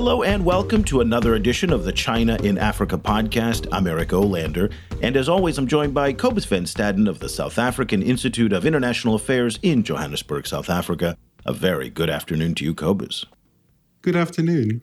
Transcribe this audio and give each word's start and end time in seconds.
Hello 0.00 0.22
and 0.22 0.46
welcome 0.46 0.82
to 0.84 1.02
another 1.02 1.34
edition 1.34 1.70
of 1.70 1.84
the 1.84 1.92
China 1.92 2.38
in 2.42 2.56
Africa 2.56 2.96
podcast. 2.96 3.68
I'm 3.70 3.86
Eric 3.86 4.08
Olander, 4.08 4.72
and 5.02 5.14
as 5.14 5.28
always, 5.28 5.58
I'm 5.58 5.66
joined 5.66 5.92
by 5.92 6.14
Cobus 6.14 6.46
Van 6.46 6.64
Staden 6.64 7.06
of 7.06 7.18
the 7.18 7.28
South 7.28 7.58
African 7.58 8.02
Institute 8.02 8.54
of 8.54 8.64
International 8.64 9.14
Affairs 9.14 9.58
in 9.62 9.82
Johannesburg, 9.82 10.46
South 10.46 10.70
Africa. 10.70 11.18
A 11.44 11.52
very 11.52 11.90
good 11.90 12.08
afternoon 12.08 12.54
to 12.54 12.64
you, 12.64 12.72
Cobus. 12.72 13.26
Good 14.00 14.16
afternoon. 14.16 14.80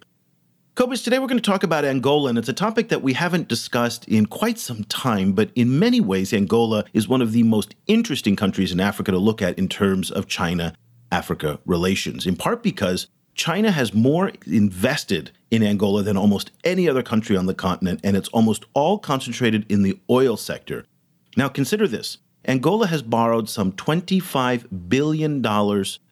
Cobus, 0.76 1.02
today 1.02 1.18
we're 1.18 1.26
going 1.26 1.42
to 1.42 1.52
talk 1.52 1.64
about 1.64 1.84
Angola, 1.84 2.30
and 2.30 2.38
it's 2.38 2.48
a 2.48 2.54
topic 2.54 2.90
that 2.90 3.02
we 3.02 3.14
haven't 3.14 3.48
discussed 3.48 4.08
in 4.08 4.28
quite 4.28 4.60
some 4.60 4.84
time, 4.84 5.34
but 5.34 5.50
in 5.56 5.80
many 5.80 6.00
ways, 6.00 6.32
Angola 6.32 6.86
is 6.94 7.08
one 7.08 7.24
of 7.24 7.32
the 7.32 7.42
most 7.42 7.74
interesting 7.88 8.36
countries 8.36 8.72
in 8.72 8.80
Africa 8.80 9.10
to 9.14 9.18
look 9.18 9.42
at 9.42 9.58
in 9.58 9.68
terms 9.68 10.12
of 10.12 10.28
China 10.28 10.76
Africa 11.12 11.60
relations, 11.66 12.28
in 12.28 12.36
part 12.36 12.62
because 12.62 13.08
China 13.38 13.72
has 13.72 13.94
more 13.94 14.32
invested 14.48 15.32
in 15.52 15.64
Angola 15.64 16.04
than 16.04 16.18
almost 16.18 16.52
any 16.64 16.90
other 16.90 17.04
country 17.04 17.38
on 17.38 17.46
the 17.46 17.54
continent, 17.54 18.02
and 18.04 18.18
it's 18.18 18.30
almost 18.30 18.66
all 18.74 18.98
concentrated 18.98 19.66
in 19.72 19.84
the 19.84 19.98
oil 20.10 20.36
sector. 20.36 20.86
Now, 21.38 21.48
consider 21.48 21.88
this 21.88 22.18
Angola 22.46 22.88
has 22.88 23.04
borrowed 23.04 23.48
some 23.48 23.72
$25 23.72 24.90
billion 24.90 25.44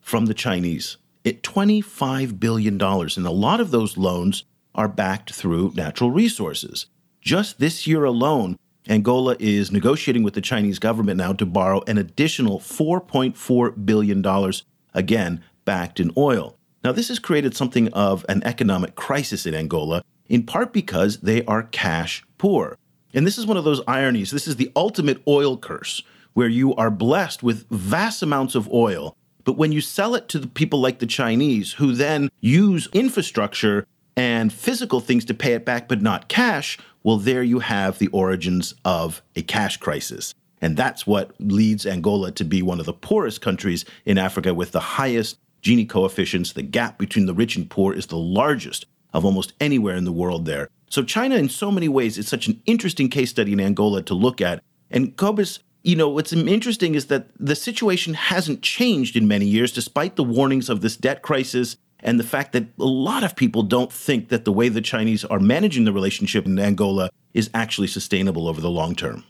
from 0.01 0.27
the 0.27 0.33
Chinese. 0.33 0.97
It 1.23 1.41
$25 1.41 2.39
billion, 2.39 2.79
and 2.81 3.25
a 3.25 3.31
lot 3.31 3.59
of 3.59 3.71
those 3.71 3.97
loans 3.97 4.43
are 4.75 4.87
backed 4.87 5.33
through 5.33 5.73
natural 5.75 6.11
resources. 6.11 6.85
Just 7.21 7.59
this 7.59 7.87
year 7.87 8.03
alone, 8.03 8.55
Angola 8.87 9.35
is 9.39 9.71
negotiating 9.71 10.21
with 10.21 10.35
the 10.35 10.41
Chinese 10.41 10.77
government 10.77 11.17
now 11.17 11.33
to 11.33 11.45
borrow 11.45 11.81
an 11.87 11.97
additional 11.97 12.59
$4.4 12.59 13.85
billion, 13.85 14.53
again, 14.93 15.43
backed 15.65 15.99
in 15.99 16.11
oil. 16.15 16.55
Now, 16.85 16.91
this 16.91 17.07
has 17.07 17.17
created 17.17 17.57
something 17.57 17.91
of 17.93 18.23
an 18.29 18.43
economic 18.43 18.93
crisis 18.93 19.47
in 19.47 19.55
Angola, 19.55 20.03
in 20.27 20.43
part 20.43 20.71
because 20.71 21.17
they 21.17 21.43
are 21.45 21.63
cash 21.63 22.23
poor. 22.37 22.77
And 23.11 23.25
this 23.25 23.39
is 23.39 23.47
one 23.47 23.57
of 23.57 23.63
those 23.63 23.81
ironies. 23.87 24.29
This 24.29 24.47
is 24.47 24.57
the 24.57 24.71
ultimate 24.75 25.23
oil 25.27 25.57
curse, 25.57 26.03
where 26.33 26.47
you 26.47 26.75
are 26.75 26.91
blessed 26.91 27.41
with 27.41 27.67
vast 27.71 28.21
amounts 28.21 28.53
of 28.53 28.71
oil, 28.71 29.17
but 29.45 29.57
when 29.57 29.71
you 29.71 29.81
sell 29.81 30.13
it 30.13 30.29
to 30.29 30.37
the 30.37 30.45
people 30.45 30.79
like 30.79 30.99
the 30.99 31.07
Chinese, 31.07 31.73
who 31.73 31.93
then 31.93 32.29
use 32.39 32.87
infrastructure 32.93 33.87
and 34.15 34.53
physical 34.53 34.99
things 34.99 35.25
to 35.25 35.33
pay 35.33 35.53
it 35.53 35.65
back, 35.65 35.87
but 35.87 36.03
not 36.03 36.27
cash, 36.27 36.77
well, 37.01 37.17
there 37.17 37.41
you 37.41 37.61
have 37.61 37.97
the 37.97 38.09
origins 38.09 38.75
of 38.85 39.23
a 39.35 39.41
cash 39.41 39.77
crisis. 39.77 40.35
And 40.61 40.77
that's 40.77 41.07
what 41.07 41.31
leads 41.39 41.87
Angola 41.87 42.31
to 42.33 42.43
be 42.43 42.61
one 42.61 42.79
of 42.79 42.85
the 42.85 42.93
poorest 42.93 43.41
countries 43.41 43.85
in 44.05 44.19
Africa 44.19 44.53
with 44.53 44.71
the 44.71 44.79
highest 44.79 45.39
Gini 45.65 45.89
coefficients, 45.89 46.53
the 46.53 46.61
gap 46.61 46.99
between 46.99 47.25
the 47.25 47.33
rich 47.33 47.55
and 47.55 47.67
poor 47.67 47.91
is 47.91 48.05
the 48.05 48.17
largest 48.17 48.85
of 49.13 49.25
almost 49.25 49.53
anywhere 49.59 49.95
in 49.95 50.05
the 50.05 50.11
world 50.11 50.45
there. 50.45 50.69
So 50.91 51.01
China, 51.01 51.35
in 51.37 51.49
so 51.49 51.71
many 51.71 51.89
ways, 51.89 52.19
is 52.19 52.27
such 52.27 52.45
an 52.45 52.61
interesting 52.67 53.09
case 53.09 53.31
study 53.31 53.51
in 53.51 53.59
Angola 53.59 54.03
to 54.03 54.13
look 54.13 54.41
at. 54.41 54.61
And 54.91 55.17
Cobus, 55.17 55.57
you 55.83 55.95
know, 55.95 56.07
what's 56.07 56.31
interesting 56.31 56.93
is 56.93 57.07
that 57.07 57.29
the 57.39 57.55
situation 57.55 58.13
hasn't 58.13 58.61
changed 58.61 59.15
in 59.15 59.27
many 59.27 59.47
years, 59.47 59.71
despite 59.71 60.17
the 60.17 60.23
warnings 60.23 60.69
of 60.69 60.81
this 60.81 60.95
debt 60.95 61.23
crisis 61.23 61.77
and 61.99 62.19
the 62.19 62.23
fact 62.23 62.53
that 62.53 62.65
a 62.79 62.85
lot 62.85 63.23
of 63.23 63.35
people 63.35 63.63
don't 63.63 63.91
think 63.91 64.29
that 64.29 64.45
the 64.45 64.51
way 64.51 64.69
the 64.69 64.81
Chinese 64.81 65.25
are 65.25 65.39
managing 65.39 65.85
the 65.85 65.93
relationship 65.93 66.45
in 66.45 66.59
Angola 66.59 67.09
is 67.33 67.49
actually 67.55 67.87
sustainable 67.87 68.47
over 68.47 68.61
the 68.61 68.69
long 68.69 68.93
term. 68.93 69.23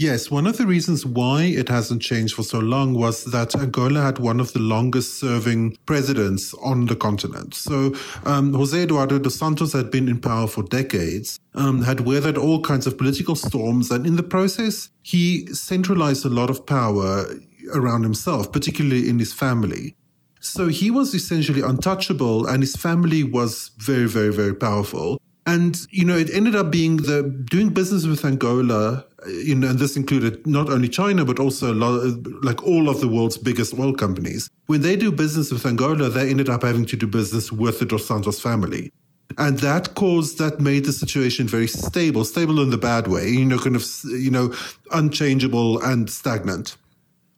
Yes, 0.00 0.30
one 0.30 0.46
of 0.46 0.56
the 0.56 0.64
reasons 0.64 1.04
why 1.04 1.42
it 1.42 1.68
hasn't 1.68 2.02
changed 2.02 2.36
for 2.36 2.44
so 2.44 2.60
long 2.60 2.94
was 2.94 3.24
that 3.24 3.56
Angola 3.56 4.00
had 4.00 4.20
one 4.20 4.38
of 4.38 4.52
the 4.52 4.60
longest 4.60 5.18
serving 5.18 5.76
presidents 5.86 6.54
on 6.62 6.86
the 6.86 6.94
continent. 6.94 7.52
So 7.54 7.96
um, 8.24 8.54
Jose 8.54 8.80
Eduardo 8.80 9.18
dos 9.18 9.34
Santos 9.34 9.72
had 9.72 9.90
been 9.90 10.06
in 10.06 10.20
power 10.20 10.46
for 10.46 10.62
decades, 10.62 11.40
um, 11.56 11.82
had 11.82 12.02
weathered 12.06 12.38
all 12.38 12.62
kinds 12.62 12.86
of 12.86 12.96
political 12.96 13.34
storms, 13.34 13.90
and 13.90 14.06
in 14.06 14.14
the 14.14 14.22
process, 14.22 14.88
he 15.02 15.48
centralized 15.52 16.24
a 16.24 16.28
lot 16.28 16.48
of 16.48 16.64
power 16.64 17.26
around 17.74 18.04
himself, 18.04 18.52
particularly 18.52 19.08
in 19.08 19.18
his 19.18 19.32
family. 19.32 19.96
So 20.38 20.68
he 20.68 20.92
was 20.92 21.12
essentially 21.12 21.60
untouchable, 21.60 22.46
and 22.46 22.62
his 22.62 22.76
family 22.76 23.24
was 23.24 23.72
very, 23.78 24.06
very, 24.06 24.32
very 24.32 24.54
powerful. 24.54 25.20
And, 25.44 25.76
you 25.90 26.04
know, 26.04 26.16
it 26.16 26.30
ended 26.32 26.54
up 26.54 26.70
being 26.70 26.98
the 26.98 27.22
doing 27.50 27.70
business 27.70 28.06
with 28.06 28.24
Angola, 28.24 29.06
you 29.26 29.54
know, 29.54 29.68
and 29.68 29.78
this 29.78 29.96
included 29.96 30.46
not 30.46 30.70
only 30.70 30.88
China, 30.88 31.24
but 31.24 31.38
also 31.38 31.70
of, 31.70 32.44
like 32.44 32.62
all 32.62 32.88
of 32.88 33.00
the 33.00 33.08
world's 33.08 33.38
biggest 33.38 33.78
oil 33.78 33.92
companies. 33.92 34.48
When 34.66 34.82
they 34.82 34.96
do 34.96 35.10
business 35.10 35.50
with 35.50 35.66
Angola, 35.66 36.08
they 36.08 36.30
ended 36.30 36.48
up 36.48 36.62
having 36.62 36.86
to 36.86 36.96
do 36.96 37.06
business 37.06 37.50
with 37.50 37.78
the 37.80 37.86
Dos 37.86 38.06
Santos 38.06 38.40
family. 38.40 38.92
And 39.36 39.58
that 39.58 39.94
caused, 39.94 40.38
that 40.38 40.60
made 40.60 40.84
the 40.84 40.92
situation 40.92 41.46
very 41.46 41.68
stable, 41.68 42.24
stable 42.24 42.60
in 42.60 42.70
the 42.70 42.78
bad 42.78 43.08
way, 43.08 43.28
you 43.28 43.44
know, 43.44 43.58
kind 43.58 43.76
of, 43.76 43.84
you 44.04 44.30
know, 44.30 44.54
unchangeable 44.92 45.82
and 45.82 46.08
stagnant. 46.08 46.76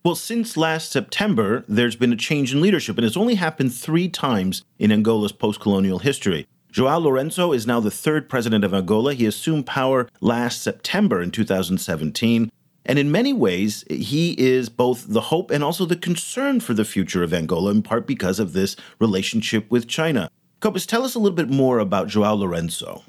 Well, 0.04 0.14
since 0.14 0.56
last 0.56 0.92
September, 0.92 1.64
there's 1.68 1.96
been 1.96 2.12
a 2.12 2.16
change 2.16 2.54
in 2.54 2.62
leadership, 2.62 2.96
and 2.96 3.06
it's 3.06 3.18
only 3.18 3.34
happened 3.34 3.74
three 3.74 4.08
times 4.08 4.64
in 4.78 4.92
Angola's 4.92 5.32
post 5.32 5.60
colonial 5.60 5.98
history. 5.98 6.46
Joao 6.72 7.00
Lourenço 7.00 7.54
is 7.54 7.66
now 7.66 7.80
the 7.80 7.90
third 7.90 8.28
president 8.28 8.64
of 8.64 8.72
Angola. 8.72 9.14
He 9.14 9.26
assumed 9.26 9.66
power 9.66 10.08
last 10.20 10.62
September 10.62 11.20
in 11.20 11.32
2017. 11.32 12.50
And 12.86 12.98
in 12.98 13.10
many 13.10 13.32
ways, 13.32 13.84
he 13.90 14.38
is 14.38 14.68
both 14.68 15.06
the 15.08 15.20
hope 15.20 15.50
and 15.50 15.64
also 15.64 15.84
the 15.84 15.96
concern 15.96 16.60
for 16.60 16.72
the 16.72 16.84
future 16.84 17.22
of 17.22 17.34
Angola, 17.34 17.72
in 17.72 17.82
part 17.82 18.06
because 18.06 18.38
of 18.38 18.52
this 18.52 18.76
relationship 19.00 19.70
with 19.70 19.88
China. 19.88 20.30
Cobus, 20.60 20.86
tell 20.86 21.04
us 21.04 21.14
a 21.14 21.18
little 21.18 21.36
bit 21.36 21.50
more 21.50 21.78
about 21.78 22.08
Joao 22.08 22.36
Lourenço. 22.36 23.02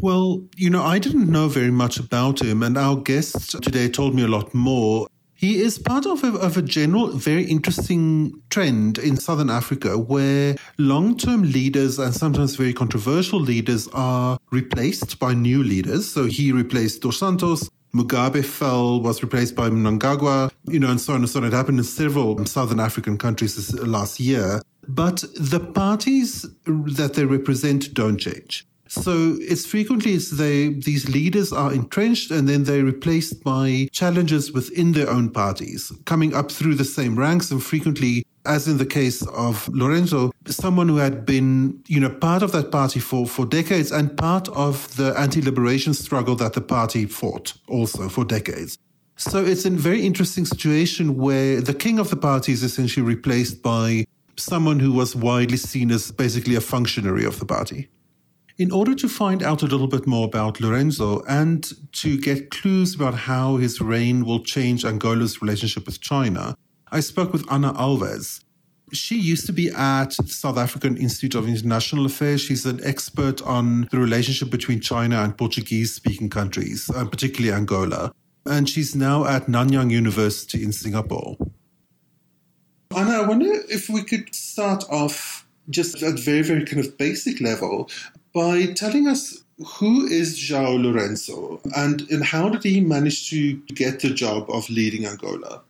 Well, 0.00 0.42
you 0.56 0.70
know, 0.70 0.82
I 0.82 0.98
didn't 0.98 1.30
know 1.30 1.48
very 1.48 1.70
much 1.70 1.98
about 1.98 2.42
him, 2.42 2.62
and 2.62 2.76
our 2.76 2.96
guests 2.96 3.52
today 3.60 3.88
told 3.88 4.14
me 4.14 4.22
a 4.22 4.28
lot 4.28 4.54
more. 4.54 5.06
He 5.36 5.58
is 5.58 5.78
part 5.78 6.06
of 6.06 6.24
a, 6.24 6.32
of 6.38 6.56
a 6.56 6.62
general, 6.62 7.08
very 7.08 7.44
interesting 7.44 8.42
trend 8.48 8.96
in 8.96 9.18
Southern 9.18 9.50
Africa 9.50 9.98
where 9.98 10.56
long 10.78 11.16
term 11.18 11.42
leaders 11.42 11.98
and 11.98 12.14
sometimes 12.14 12.56
very 12.56 12.72
controversial 12.72 13.38
leaders 13.38 13.86
are 13.92 14.38
replaced 14.50 15.18
by 15.18 15.34
new 15.34 15.62
leaders. 15.62 16.10
So 16.10 16.24
he 16.24 16.52
replaced 16.52 17.02
Dos 17.02 17.18
Santos. 17.18 17.68
Mugabe 17.94 18.44
fell, 18.44 19.00
was 19.00 19.22
replaced 19.22 19.54
by 19.54 19.70
Mnangagwa, 19.70 20.50
you 20.68 20.78
know, 20.78 20.90
and 20.90 21.00
so 21.00 21.14
on 21.14 21.20
and 21.20 21.28
so 21.28 21.40
on. 21.40 21.46
It 21.46 21.52
happened 21.52 21.78
in 21.78 21.84
several 21.84 22.44
Southern 22.46 22.80
African 22.80 23.16
countries 23.16 23.72
last 23.74 24.18
year. 24.18 24.60
But 24.88 25.24
the 25.34 25.60
parties 25.60 26.46
that 26.66 27.14
they 27.14 27.24
represent 27.24 27.92
don't 27.92 28.18
change. 28.18 28.66
So 28.88 29.36
it's 29.40 29.66
frequently 29.66 30.16
they 30.16 30.68
these 30.68 31.08
leaders 31.08 31.52
are 31.52 31.72
entrenched 31.72 32.30
and 32.30 32.48
then 32.48 32.64
they're 32.64 32.84
replaced 32.84 33.42
by 33.42 33.88
challengers 33.92 34.52
within 34.52 34.92
their 34.92 35.10
own 35.10 35.30
parties, 35.30 35.92
coming 36.04 36.34
up 36.34 36.50
through 36.52 36.76
the 36.76 36.84
same 36.84 37.18
ranks 37.18 37.50
and 37.50 37.62
frequently 37.62 38.24
as 38.44 38.68
in 38.68 38.78
the 38.78 38.86
case 38.86 39.22
of 39.26 39.66
Lourenço, 39.66 40.32
someone 40.46 40.88
who 40.88 40.98
had 40.98 41.26
been, 41.26 41.82
you 41.88 41.98
know, 41.98 42.10
part 42.10 42.42
of 42.42 42.52
that 42.52 42.70
party 42.70 43.00
for, 43.00 43.26
for 43.26 43.44
decades 43.44 43.90
and 43.90 44.16
part 44.16 44.48
of 44.50 44.96
the 44.96 45.12
anti-liberation 45.18 45.92
struggle 45.92 46.36
that 46.36 46.52
the 46.52 46.60
party 46.60 47.06
fought 47.06 47.54
also 47.68 48.08
for 48.08 48.24
decades. 48.24 48.78
So 49.16 49.44
it's 49.44 49.64
a 49.64 49.70
very 49.70 50.04
interesting 50.06 50.44
situation 50.44 51.16
where 51.16 51.60
the 51.60 51.74
king 51.74 51.98
of 51.98 52.10
the 52.10 52.16
party 52.16 52.52
is 52.52 52.62
essentially 52.62 53.04
replaced 53.04 53.62
by 53.62 54.04
someone 54.36 54.78
who 54.78 54.92
was 54.92 55.16
widely 55.16 55.56
seen 55.56 55.90
as 55.90 56.12
basically 56.12 56.54
a 56.54 56.60
functionary 56.60 57.24
of 57.24 57.38
the 57.40 57.46
party. 57.46 57.88
In 58.58 58.72
order 58.72 58.94
to 58.94 59.06
find 59.06 59.42
out 59.42 59.62
a 59.62 59.66
little 59.66 59.86
bit 59.86 60.06
more 60.06 60.24
about 60.24 60.60
Lourenço 60.60 61.22
and 61.28 61.70
to 61.92 62.16
get 62.18 62.50
clues 62.50 62.94
about 62.94 63.12
how 63.12 63.58
his 63.58 63.82
reign 63.82 64.24
will 64.24 64.42
change 64.42 64.82
Angola's 64.82 65.42
relationship 65.42 65.84
with 65.84 66.00
China, 66.00 66.56
I 66.90 67.00
spoke 67.00 67.34
with 67.34 67.44
Ana 67.52 67.74
Alves. 67.74 68.42
She 68.94 69.20
used 69.20 69.44
to 69.44 69.52
be 69.52 69.68
at 69.68 70.16
the 70.16 70.28
South 70.28 70.56
African 70.56 70.96
Institute 70.96 71.34
of 71.34 71.46
International 71.46 72.06
Affairs. 72.06 72.40
She's 72.40 72.64
an 72.64 72.80
expert 72.82 73.42
on 73.42 73.88
the 73.90 73.98
relationship 73.98 74.48
between 74.48 74.80
China 74.80 75.16
and 75.22 75.36
Portuguese 75.36 75.94
speaking 75.94 76.30
countries, 76.30 76.88
uh, 76.88 77.04
particularly 77.04 77.54
Angola. 77.54 78.14
And 78.46 78.70
she's 78.70 78.96
now 78.96 79.26
at 79.26 79.48
Nanyang 79.48 79.90
University 79.90 80.62
in 80.64 80.72
Singapore. 80.72 81.36
Anna, 82.96 83.22
I 83.22 83.26
wonder 83.26 83.52
if 83.68 83.90
we 83.90 84.02
could 84.02 84.34
start 84.34 84.84
off 84.88 85.46
just 85.68 86.02
at 86.02 86.18
very, 86.18 86.42
very 86.42 86.64
kind 86.64 86.82
of 86.82 86.96
basic 86.96 87.40
level 87.42 87.90
by 88.36 88.66
telling 88.66 89.08
us 89.08 89.42
who 89.78 90.06
is 90.06 90.38
João 90.38 90.78
Lourenço 90.78 91.58
and, 91.74 92.02
and 92.10 92.22
how 92.22 92.50
did 92.50 92.62
he 92.64 92.82
manage 92.82 93.30
to 93.30 93.54
get 93.74 94.00
the 94.00 94.10
job 94.10 94.50
of 94.50 94.68
leading 94.68 95.06
Angola? 95.06 95.62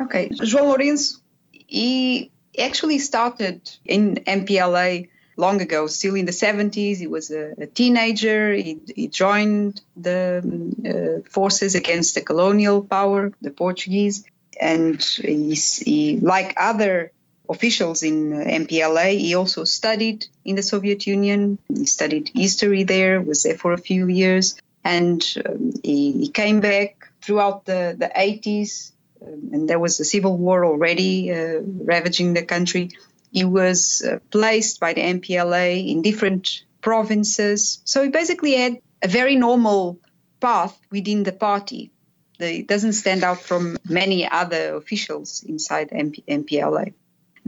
Okay, 0.00 0.28
João 0.30 0.74
Lourenço, 0.74 1.20
he 1.52 2.32
actually 2.58 2.98
started 2.98 3.60
in 3.84 4.16
MPLA 4.26 5.08
long 5.36 5.60
ago, 5.60 5.86
still 5.86 6.16
in 6.16 6.26
the 6.26 6.32
70s. 6.32 6.98
He 6.98 7.06
was 7.06 7.30
a, 7.30 7.54
a 7.56 7.66
teenager. 7.66 8.52
He, 8.54 8.80
he, 8.96 9.06
joined 9.06 9.80
the 9.96 10.42
uh, 10.84 11.30
forces 11.30 11.76
against 11.76 12.16
the 12.16 12.22
colonial 12.22 12.82
power, 12.82 13.32
the 13.40 13.52
Portuguese. 13.52 14.24
And 14.60 15.00
he, 15.00 15.54
he, 15.54 16.16
like 16.16 16.54
other 16.56 17.12
officials 17.48 18.02
in 18.02 18.30
MPLA. 18.32 19.18
He 19.18 19.34
also 19.34 19.64
studied 19.64 20.26
in 20.44 20.56
the 20.56 20.62
Soviet 20.62 21.06
Union. 21.06 21.58
He 21.68 21.86
studied 21.86 22.30
history 22.34 22.84
there, 22.84 23.20
was 23.20 23.42
there 23.42 23.56
for 23.56 23.72
a 23.72 23.78
few 23.78 24.08
years, 24.08 24.56
and 24.84 25.22
um, 25.44 25.72
he, 25.82 26.12
he, 26.12 26.28
came 26.28 26.60
back 26.60 27.10
throughout 27.22 27.64
the, 27.64 27.96
the 27.98 28.10
80s. 28.14 28.92
Um, 29.20 29.50
and 29.52 29.68
there 29.68 29.78
was 29.78 29.98
a 29.98 30.04
civil 30.04 30.36
war 30.36 30.64
already 30.64 31.32
uh, 31.32 31.60
ravaging 31.62 32.34
the 32.34 32.44
country. 32.44 32.90
He 33.32 33.44
was 33.44 34.02
uh, 34.02 34.18
placed 34.30 34.80
by 34.80 34.92
the 34.92 35.02
MPLA 35.02 35.90
in 35.90 36.02
different 36.02 36.62
provinces. 36.80 37.80
So 37.84 38.02
he 38.02 38.10
basically 38.10 38.54
had 38.54 38.78
a 39.02 39.08
very 39.08 39.36
normal 39.36 39.98
path 40.40 40.78
within 40.90 41.24
the 41.24 41.32
party. 41.32 41.90
It 42.38 42.68
doesn't 42.68 42.92
stand 42.92 43.24
out 43.24 43.40
from 43.40 43.76
many 43.88 44.28
other 44.28 44.76
officials 44.76 45.42
inside 45.46 45.90
MP- 45.90 46.24
MPLA. 46.26 46.94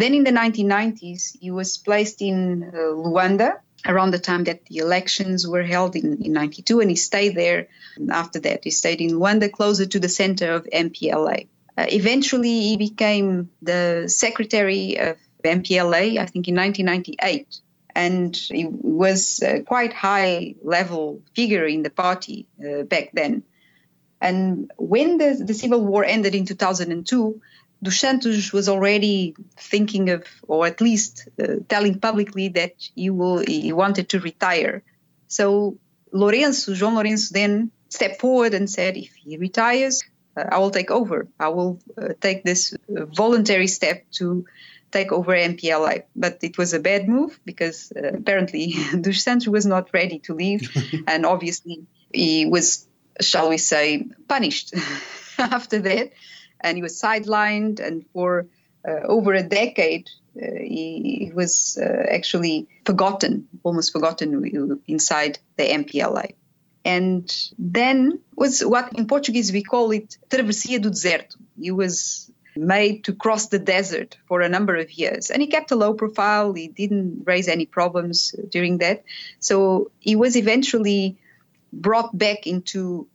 Then 0.00 0.14
in 0.14 0.24
the 0.24 0.30
1990s, 0.30 1.36
he 1.40 1.50
was 1.50 1.76
placed 1.76 2.22
in 2.22 2.64
uh, 2.64 2.76
Luanda 2.76 3.60
around 3.86 4.12
the 4.12 4.18
time 4.18 4.44
that 4.44 4.64
the 4.66 4.78
elections 4.78 5.46
were 5.46 5.62
held 5.62 5.94
in, 5.94 6.22
in 6.22 6.32
92, 6.32 6.80
and 6.80 6.88
he 6.88 6.96
stayed 6.96 7.36
there. 7.36 7.68
after 8.10 8.40
that, 8.40 8.64
he 8.64 8.70
stayed 8.70 9.00
in 9.00 9.10
Luanda, 9.10 9.52
closer 9.52 9.86
to 9.86 10.00
the 10.00 10.08
center 10.08 10.52
of 10.52 10.66
MPLA. 10.72 11.48
Uh, 11.76 11.86
eventually, 11.88 12.60
he 12.68 12.76
became 12.76 13.50
the 13.60 14.04
secretary 14.08 14.98
of 14.98 15.16
MPLA, 15.44 16.18
I 16.18 16.26
think 16.26 16.48
in 16.48 16.56
1998 16.56 17.60
and 17.94 18.36
he 18.36 18.66
was 18.70 19.42
a 19.42 19.62
quite 19.62 19.92
high 19.92 20.54
level 20.62 21.22
figure 21.34 21.66
in 21.66 21.82
the 21.82 21.90
party 21.90 22.46
uh, 22.64 22.84
back 22.84 23.10
then. 23.12 23.42
And 24.20 24.70
when 24.76 25.18
the, 25.18 25.42
the 25.44 25.54
civil 25.54 25.84
war 25.84 26.04
ended 26.04 26.34
in 26.34 26.44
2002, 26.44 27.40
Dos 27.82 27.98
Santos 27.98 28.52
was 28.52 28.68
already 28.68 29.34
thinking 29.56 30.10
of, 30.10 30.24
or 30.46 30.66
at 30.66 30.80
least 30.80 31.28
uh, 31.42 31.56
telling 31.68 31.98
publicly 31.98 32.48
that 32.48 32.74
he, 32.94 33.10
will, 33.10 33.38
he 33.38 33.72
wanted 33.72 34.10
to 34.10 34.20
retire. 34.20 34.82
So 35.28 35.78
Lourenço, 36.12 36.74
João 36.74 36.94
Lourenço, 36.94 37.30
then 37.30 37.70
stepped 37.88 38.20
forward 38.20 38.54
and 38.54 38.68
said, 38.68 38.96
if 38.96 39.14
he 39.14 39.38
retires, 39.38 40.02
uh, 40.36 40.44
I 40.52 40.58
will 40.58 40.70
take 40.70 40.90
over. 40.90 41.28
I 41.38 41.48
will 41.48 41.80
uh, 41.96 42.14
take 42.20 42.44
this 42.44 42.74
uh, 42.74 43.06
voluntary 43.06 43.66
step 43.66 44.04
to 44.12 44.44
take 44.90 45.12
over 45.12 45.32
MPLA. 45.32 46.04
But 46.14 46.38
it 46.42 46.58
was 46.58 46.74
a 46.74 46.80
bad 46.80 47.08
move 47.08 47.38
because 47.44 47.92
uh, 47.96 48.08
apparently 48.14 48.74
Dos 49.00 49.22
Santos 49.22 49.48
was 49.48 49.66
not 49.66 49.90
ready 49.92 50.18
to 50.20 50.34
leave. 50.34 50.70
and 51.06 51.24
obviously 51.24 51.86
he 52.12 52.46
was, 52.46 52.86
shall 53.20 53.48
we 53.48 53.58
say, 53.58 54.06
punished 54.28 54.74
after 55.38 55.78
that 55.80 56.12
and 56.60 56.76
he 56.76 56.82
was 56.82 57.00
sidelined. 57.00 57.80
And 57.80 58.04
for 58.12 58.46
uh, 58.86 59.00
over 59.04 59.34
a 59.34 59.42
decade, 59.42 60.08
uh, 60.36 60.46
he, 60.58 61.26
he, 61.26 61.32
was 61.34 61.78
uh, 61.80 62.06
actually 62.10 62.68
forgotten, 62.84 63.48
almost 63.62 63.92
forgotten 63.92 64.80
inside 64.86 65.38
the 65.56 65.64
MPLA. 65.64 66.34
And 66.84 67.30
then 67.58 68.20
was 68.36 68.62
what 68.62 68.96
in 68.96 69.06
Portuguese 69.06 69.52
we 69.52 69.62
call 69.62 69.90
it 69.90 70.16
Travessia 70.30 70.80
do 70.80 70.90
Deserto. 70.90 71.36
He 71.60 71.70
was 71.70 72.30
made 72.56 73.04
to 73.04 73.12
cross 73.12 73.48
the 73.48 73.58
desert 73.58 74.16
for 74.26 74.40
a 74.40 74.48
number 74.48 74.76
of 74.76 74.90
years. 74.92 75.30
And 75.30 75.42
he 75.42 75.48
kept 75.48 75.70
a 75.70 75.76
low 75.76 75.94
profile. 75.94 76.52
He 76.52 76.68
didn't 76.68 77.24
raise 77.26 77.48
any 77.48 77.66
problems 77.66 78.34
during 78.50 78.78
that. 78.78 79.04
So 79.38 79.90
he 79.98 80.16
was 80.16 80.36
eventually 80.36 81.18
brought 81.72 82.16
back 82.16 82.46
into 82.46 83.06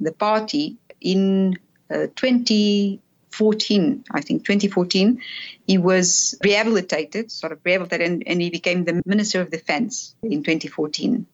the 0.00 0.12
party 0.12 0.76
in 1.00 1.58
2014, 1.88 4.04
I 4.10 4.20
think 4.20 4.44
2014, 4.44 5.22
he 5.66 5.78
was 5.78 6.38
rehabilitated, 6.42 7.30
sort 7.30 7.52
of 7.52 7.60
rehabilitated, 7.64 8.06
and, 8.06 8.22
and 8.26 8.40
he 8.40 8.50
became 8.50 8.84
the 8.84 9.02
Minister 9.04 9.40
of 9.40 9.50
Defense 9.50 10.14
in 10.22 10.42
2014. 10.42 11.26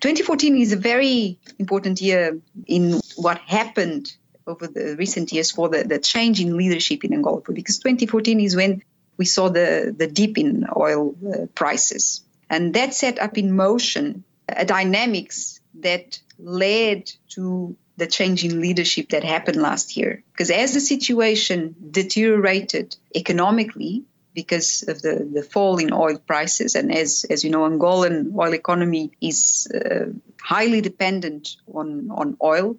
2014 0.00 0.56
is 0.56 0.72
a 0.72 0.76
very 0.76 1.38
important 1.58 2.00
year 2.00 2.38
in 2.66 3.00
what 3.16 3.38
happened 3.38 4.12
over 4.46 4.66
the 4.66 4.96
recent 4.96 5.32
years 5.32 5.50
for 5.50 5.68
the, 5.68 5.84
the 5.84 5.98
change 5.98 6.40
in 6.40 6.56
leadership 6.56 7.04
in 7.04 7.12
Angola, 7.12 7.42
because 7.52 7.78
2014 7.78 8.40
is 8.40 8.56
when 8.56 8.82
we 9.16 9.26
saw 9.26 9.50
the, 9.50 9.94
the 9.96 10.06
dip 10.06 10.38
in 10.38 10.66
oil 10.74 11.14
uh, 11.28 11.46
prices. 11.54 12.22
And 12.48 12.74
that 12.74 12.94
set 12.94 13.18
up 13.18 13.36
in 13.36 13.54
motion 13.54 14.24
a 14.48 14.64
dynamics 14.64 15.60
that 15.80 16.20
led 16.38 17.12
to 17.30 17.76
the 18.00 18.06
change 18.06 18.44
in 18.44 18.62
leadership 18.62 19.10
that 19.10 19.22
happened 19.22 19.60
last 19.60 19.96
year. 19.96 20.24
Because 20.32 20.50
as 20.50 20.72
the 20.72 20.80
situation 20.80 21.76
deteriorated 21.90 22.96
economically 23.14 24.04
because 24.34 24.82
of 24.88 25.02
the, 25.02 25.28
the 25.30 25.42
fall 25.42 25.76
in 25.76 25.92
oil 25.92 26.18
prices, 26.18 26.76
and 26.76 26.90
as, 26.92 27.26
as 27.28 27.44
you 27.44 27.50
know, 27.50 27.68
Angolan 27.68 28.34
oil 28.34 28.54
economy 28.54 29.12
is 29.20 29.70
uh, 29.74 30.06
highly 30.40 30.80
dependent 30.80 31.56
on, 31.72 32.10
on 32.10 32.38
oil. 32.42 32.76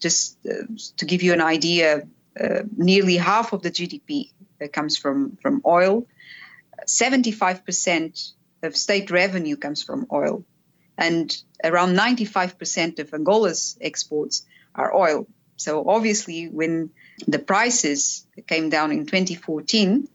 Just 0.00 0.38
uh, 0.46 0.64
to 0.96 1.04
give 1.04 1.22
you 1.22 1.34
an 1.34 1.42
idea, 1.42 2.08
uh, 2.40 2.62
nearly 2.74 3.18
half 3.18 3.52
of 3.52 3.60
the 3.62 3.70
GDP 3.70 4.30
comes 4.72 4.96
from, 4.96 5.36
from 5.42 5.60
oil. 5.66 6.06
75% 6.86 8.32
of 8.62 8.74
state 8.74 9.10
revenue 9.10 9.56
comes 9.56 9.82
from 9.82 10.06
oil. 10.10 10.44
And 10.96 11.36
around 11.62 11.94
95% 11.94 13.00
of 13.00 13.12
Angola's 13.12 13.76
exports 13.82 14.46
are 14.74 14.94
oil. 14.94 15.26
So 15.56 15.88
obviously, 15.88 16.48
when 16.48 16.90
the 17.26 17.38
prices 17.38 18.26
came 18.46 18.68
down 18.68 18.90
in 18.92 19.06
2014, 19.06 20.08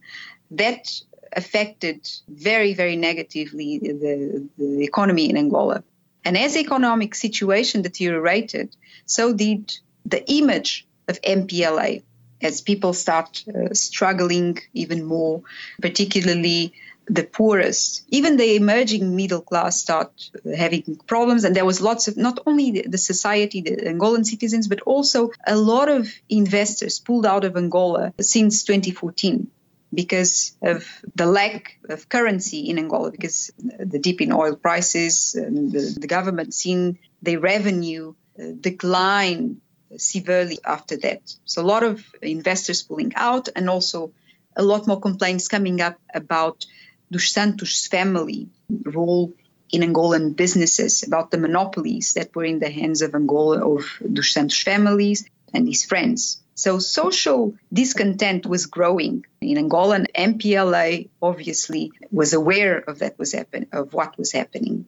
that 0.52 0.92
affected 1.32 2.10
very, 2.28 2.74
very 2.74 2.96
negatively 2.96 3.80
the, 3.80 4.48
the 4.58 4.84
economy 4.84 5.30
in 5.30 5.38
Angola. 5.38 5.84
And 6.26 6.38
as 6.38 6.56
the 6.56 6.60
economic 6.60 7.16
situation 7.16 7.82
deteriorated, 7.82 8.76
so 9.06 9.34
did 9.34 9.74
the 10.06 10.30
image 10.30 10.86
of 11.08 11.22
MPLA 11.22 12.04
as 12.42 12.62
people 12.62 12.94
start 12.94 13.44
uh, 13.48 13.74
struggling 13.74 14.58
even 14.74 15.04
more, 15.06 15.42
particularly 15.82 16.74
the 17.10 17.24
poorest, 17.24 18.04
even 18.10 18.38
the 18.38 18.56
emerging 18.56 19.16
middle 19.16 19.42
class 19.42 19.80
start 19.80 20.30
having 20.56 21.00
problems. 21.08 21.44
And 21.44 21.56
there 21.56 21.66
was 21.66 21.82
lots 21.82 22.08
of 22.08 22.18
not 22.18 22.40
only 22.46 22.82
the 22.82 22.98
society, 22.98 23.62
the 23.62 23.78
Angolan 23.78 24.26
citizens, 24.26 24.68
but 24.68 24.82
also 24.82 25.32
a 25.46 25.56
lot 25.56 25.90
of 25.90 26.12
investors 26.30 27.00
pulled 27.00 27.26
out 27.26 27.46
of 27.46 27.56
Angola 27.56 28.14
since 28.20 28.64
2014 28.64 29.48
because 29.94 30.58
of 30.62 30.86
the 31.16 31.26
lack 31.26 31.80
of 31.88 32.10
currency 32.10 32.70
in 32.70 32.78
Angola, 32.78 33.10
because 33.10 33.52
the 33.58 34.00
dip 34.00 34.20
in 34.20 34.34
oil 34.34 34.56
prices, 34.56 35.36
and 35.36 35.72
the, 35.72 35.98
the 36.00 36.08
government 36.08 36.54
seen 36.54 37.00
the 37.22 37.38
revenue 37.38 38.14
uh, 38.38 38.48
decline 38.60 39.62
severely 39.96 40.60
after 40.66 40.98
that. 40.98 41.22
So 41.46 41.62
a 41.62 41.64
lot 41.64 41.84
of 41.84 42.06
investors 42.22 42.84
pulling 42.84 43.14
out 43.16 43.48
and 43.56 43.70
also 43.70 44.12
a 44.58 44.64
lot 44.64 44.88
more 44.88 45.00
complaints 45.00 45.48
coming 45.48 45.80
up 45.80 45.98
about 46.14 46.66
dos 47.12 47.32
Santos 47.32 47.88
family 47.88 48.50
role 48.70 49.34
in 49.70 49.82
Angolan 49.82 50.36
businesses, 50.36 51.04
about 51.04 51.32
the 51.32 51.38
monopolies 51.38 52.14
that 52.14 52.34
were 52.36 52.46
in 52.46 52.60
the 52.60 52.70
hands 52.70 53.02
of 53.02 53.16
Angola 53.16 53.76
of 53.76 53.86
dos 54.12 54.32
Santos 54.32 54.62
families 54.62 55.26
and 55.54 55.68
his 55.68 55.84
friends. 55.84 56.42
So 56.56 56.80
social 56.80 57.54
discontent 57.72 58.46
was 58.46 58.66
growing 58.66 59.26
in 59.42 59.58
Angola, 59.58 59.96
and 59.96 60.12
MPLA 60.14 61.10
obviously 61.22 61.92
was 62.12 62.34
aware 62.34 62.78
of 62.78 63.00
that 63.00 63.20
was 63.20 63.34
happen- 63.34 63.68
of 63.72 63.94
what 63.94 64.18
was 64.18 64.32
happening. 64.32 64.88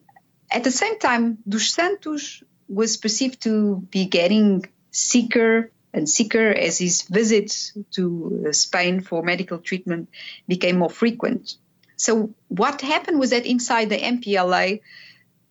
At 0.50 0.64
the 0.64 0.72
same 0.72 0.98
time, 0.98 1.38
Dos 1.48 1.72
Santos 1.74 2.44
was 2.68 2.98
perceived 2.98 3.42
to 3.44 3.88
be 3.92 4.06
getting 4.06 4.66
sicker 4.92 5.72
and 5.94 6.10
sicker 6.10 6.50
as 6.50 6.78
his 6.78 7.04
visits 7.04 7.74
to 7.92 8.46
uh, 8.48 8.52
Spain 8.52 9.02
for 9.02 9.24
medical 9.24 9.60
treatment 9.60 10.10
became 10.48 10.78
more 10.78 10.90
frequent. 10.90 11.58
So 12.00 12.34
what 12.48 12.79
happened 12.79 13.20
was 13.20 13.32
that 13.32 13.46
inside 13.46 13.89
the 13.89 13.98
MPLA, 13.98 14.79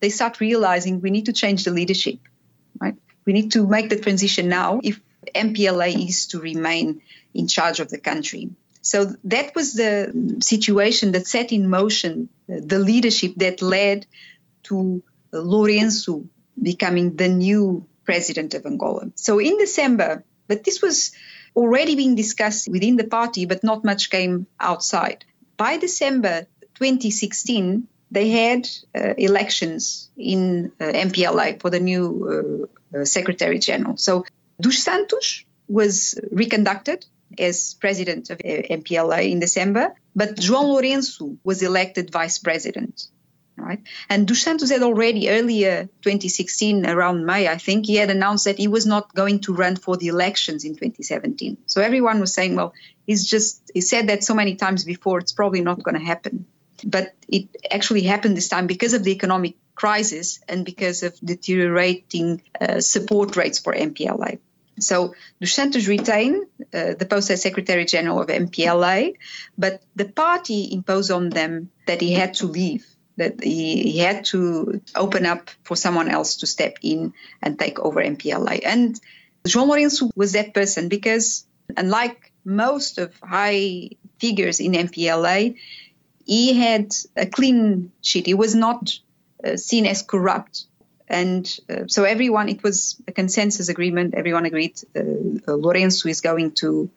they 0.01 0.09
start 0.09 0.41
realizing 0.41 1.03
we 1.03 1.11
need 1.11 1.27
to 1.27 1.35
change 1.35 1.65
the 1.65 1.71
leadership, 1.71 2.21
right? 2.81 2.97
We 3.27 3.35
need 3.35 3.53
to 3.53 3.67
make 3.67 3.91
the 3.91 4.01
transition 4.01 4.49
now 4.49 4.81
if 4.83 4.99
MPLA 5.35 6.09
is 6.09 6.29
to 6.29 6.41
remain 6.41 7.03
in 7.35 7.49
charge 7.49 7.81
of 7.81 7.91
the 7.91 7.99
country. 7.99 8.49
So 8.81 9.13
that 9.25 9.55
was 9.55 9.75
the 9.75 10.39
situation 10.41 11.13
that 11.13 11.27
set 11.27 11.53
in 11.53 11.69
motion 11.69 12.31
the 12.47 12.79
leadership 12.79 13.35
that 13.37 13.61
led 13.61 14.07
to 14.65 15.03
Lourenço 15.31 16.27
becoming 16.61 17.17
the 17.17 17.29
new 17.29 17.87
president 18.07 18.55
of 18.55 18.65
Angola. 18.65 19.11
So 19.17 19.39
in 19.39 19.59
December, 19.59 20.25
but 20.47 20.65
this 20.65 20.81
was 20.81 21.13
already 21.55 21.95
being 21.95 22.15
discussed 22.15 22.69
within 22.71 22.97
the 22.97 23.05
party, 23.05 23.45
but 23.45 23.63
not 23.63 23.85
much 23.85 24.09
came 24.09 24.47
outside. 24.59 25.27
By 25.59 25.77
December 25.77 26.47
2016, 26.77 27.89
they 28.11 28.31
had 28.31 28.69
uh, 28.97 29.15
elections 29.19 30.09
in 30.17 30.73
uh, 30.81 30.85
MPLA 30.85 31.61
for 31.61 31.69
the 31.69 31.81
new 31.81 32.69
uh, 32.95 32.99
uh, 33.01 33.05
Secretary 33.05 33.59
General. 33.59 33.97
So 33.97 34.25
Dos 34.61 34.83
Santos 34.83 35.45
was 35.69 36.19
reconducted 36.33 37.05
as 37.39 37.75
president 37.75 38.31
of 38.31 38.41
uh, 38.41 38.49
MPLA 38.71 39.31
in 39.31 39.41
December, 39.41 39.95
but 40.17 40.37
João 40.37 40.65
Lourenço 40.65 41.37
was 41.45 41.63
elected 41.63 42.11
vice 42.11 42.39
president. 42.39 43.09
Right? 43.59 43.83
And 44.09 44.27
Dos 44.27 44.41
Santos 44.41 44.71
had 44.71 44.83
already 44.83 45.29
earlier 45.29 45.89
2016, 46.03 46.87
around 46.87 47.27
May, 47.27 47.49
I 47.49 47.59
think, 47.59 47.87
he 47.87 47.97
had 47.97 48.11
announced 48.11 48.45
that 48.45 48.59
he 48.59 48.69
was 48.69 48.87
not 48.87 49.15
going 49.15 49.41
to 49.41 49.55
run 49.55 49.77
for 49.77 49.97
the 49.97 50.09
elections 50.09 50.65
in 50.65 50.73
2017. 50.75 51.59
So 51.67 51.83
everyone 51.83 52.21
was 52.21 52.33
saying, 52.33 52.55
well, 52.55 52.73
he's 53.07 53.27
just, 53.27 53.71
he 53.75 53.81
said 53.81 54.09
that 54.09 54.25
so 54.25 54.35
many 54.35 54.55
times 54.55 54.85
before, 54.85 55.19
it's 55.19 55.33
probably 55.33 55.61
not 55.61 55.83
going 55.83 55.99
to 55.99 56.05
happen. 56.05 56.47
But 56.85 57.15
it 57.29 57.49
actually 57.71 58.03
happened 58.03 58.37
this 58.37 58.49
time 58.49 58.69
because 58.69 58.95
of 58.95 59.03
the 59.03 59.13
economic 59.13 59.57
crisis 59.75 60.41
and 60.49 60.65
because 60.65 61.03
of 61.03 61.19
deteriorating 61.21 62.43
uh, 62.61 62.81
support 62.81 63.37
rates 63.37 63.59
for 63.59 63.73
MPLA. 63.75 64.39
So 64.81 65.15
Dos 65.41 65.53
Santos 65.53 65.87
retained 65.87 66.47
uh, 66.73 66.95
the 66.95 67.07
post 67.07 67.31
as 67.31 67.43
Secretary 67.43 67.85
General 67.85 68.23
of 68.23 68.29
MPLA, 68.29 69.15
but 69.57 69.83
the 69.97 70.05
party 70.05 70.69
imposed 70.73 71.11
on 71.11 71.31
them 71.31 71.71
that 71.87 72.01
he 72.01 72.13
had 72.13 72.35
to 72.35 72.47
leave, 72.47 72.87
that 73.19 73.43
he, 73.43 73.91
he 73.91 73.99
had 73.99 74.25
to 74.25 74.81
open 74.95 75.27
up 75.27 75.51
for 75.65 75.77
someone 75.77 76.09
else 76.09 76.37
to 76.37 76.47
step 76.47 76.79
in 76.83 77.13
and 77.43 77.59
take 77.59 77.79
over 77.81 78.01
MPLA. 78.01 78.61
And 78.65 78.99
João 79.47 79.69
Lourenço 79.69 80.11
was 80.17 80.33
that 80.33 80.55
person 80.55 80.89
because, 80.89 81.45
unlike 81.77 82.33
most 82.45 82.99
of 82.99 83.15
high 83.21 83.91
figures 84.19 84.61
in 84.61 84.73
MPLA, 84.73 85.57
he 86.25 86.55
had 86.55 86.95
a 87.17 87.27
clean 87.27 87.91
sheet. 88.03 88.27
He 88.27 88.35
was 88.35 88.55
not 88.55 88.99
uh, 89.45 89.57
seen 89.57 89.85
as 89.87 90.03
corrupt. 90.03 90.65
And 91.09 91.45
uh, 91.69 91.87
so 91.89 92.05
everyone, 92.05 92.49
it 92.49 92.63
was 92.63 93.03
a 93.09 93.13
consensus 93.13 93.69
agreement. 93.69 94.15
Everyone 94.15 94.45
agreed 94.45 94.79
uh, 94.95 95.01
uh 95.01 95.57
Lourenço 95.57 96.09
is 96.09 96.21
going 96.21 96.53
to 96.63 96.91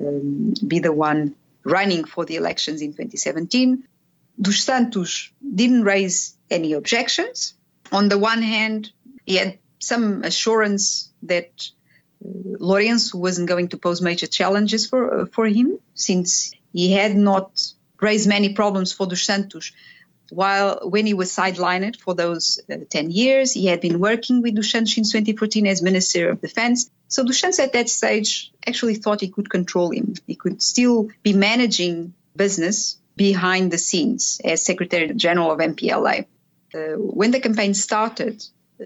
um, 0.00 0.54
be 0.66 0.80
the 0.80 0.92
one 0.92 1.36
running 1.64 2.04
for 2.04 2.24
the 2.24 2.36
elections 2.36 2.80
in 2.80 2.92
2017. 2.92 3.84
Dos 4.40 4.64
Santos 4.64 5.30
didn't 5.42 5.84
raise 5.84 6.36
any 6.50 6.72
objections. 6.72 7.54
On 7.90 8.08
the 8.08 8.18
one 8.18 8.42
hand, 8.42 8.92
he 9.26 9.36
had 9.36 9.58
some 9.78 10.22
assurance 10.24 11.10
that 11.22 11.50
uh, 12.24 12.28
Lourenço 12.60 13.14
wasn't 13.14 13.48
going 13.48 13.68
to 13.68 13.76
pose 13.76 14.02
major 14.02 14.26
challenges 14.26 14.86
for 14.86 15.20
uh, 15.20 15.26
for 15.26 15.46
him, 15.46 15.78
since 15.94 16.52
he 16.72 16.92
had 16.92 17.16
not 17.16 17.50
raised 18.00 18.28
many 18.28 18.54
problems 18.54 18.92
for 18.92 19.06
Dos 19.06 19.22
Santos 19.22 19.72
while 20.30 20.80
when 20.82 21.06
he 21.06 21.14
was 21.14 21.30
sidelined 21.30 21.98
for 21.98 22.14
those 22.14 22.60
uh, 22.70 22.76
10 22.88 23.10
years, 23.10 23.52
he 23.52 23.66
had 23.66 23.80
been 23.80 23.98
working 23.98 24.42
with 24.42 24.62
Santos 24.64 24.94
since 24.94 25.12
2014 25.12 25.66
as 25.66 25.82
Minister 25.82 26.30
of 26.30 26.40
Defense. 26.40 26.90
So 27.08 27.26
Santos 27.26 27.58
at 27.58 27.72
that 27.72 27.88
stage 27.88 28.52
actually 28.66 28.96
thought 28.96 29.20
he 29.20 29.28
could 29.28 29.48
control 29.48 29.90
him. 29.90 30.14
He 30.26 30.34
could 30.34 30.62
still 30.62 31.08
be 31.22 31.32
managing 31.32 32.14
business 32.36 32.97
behind 33.18 33.70
the 33.70 33.78
scenes 33.78 34.40
as 34.44 34.64
Secretary 34.64 35.12
General 35.14 35.52
of 35.52 35.58
MPLA. 35.58 36.26
Uh, 36.74 36.78
when 37.18 37.30
the 37.30 37.40
campaign 37.40 37.74
started, 37.74 38.42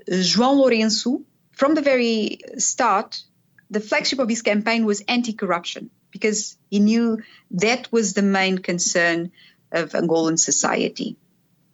João 0.09 0.57
Lourenço, 0.57 1.23
from 1.53 1.75
the 1.75 1.83
very 1.83 2.39
start, 2.59 3.23
the 3.71 3.81
flagship 3.81 4.19
of 4.19 4.29
his 4.29 4.43
campaign 4.43 4.85
was 4.85 5.03
anti-corruption 5.07 5.91
because 6.11 6.57
he 6.71 6.81
knew 6.81 7.23
that 7.53 7.91
was 7.93 8.15
the 8.15 8.23
main 8.23 8.59
concern 8.59 9.31
of 9.71 9.91
Angolan 9.91 10.39
society 10.39 11.17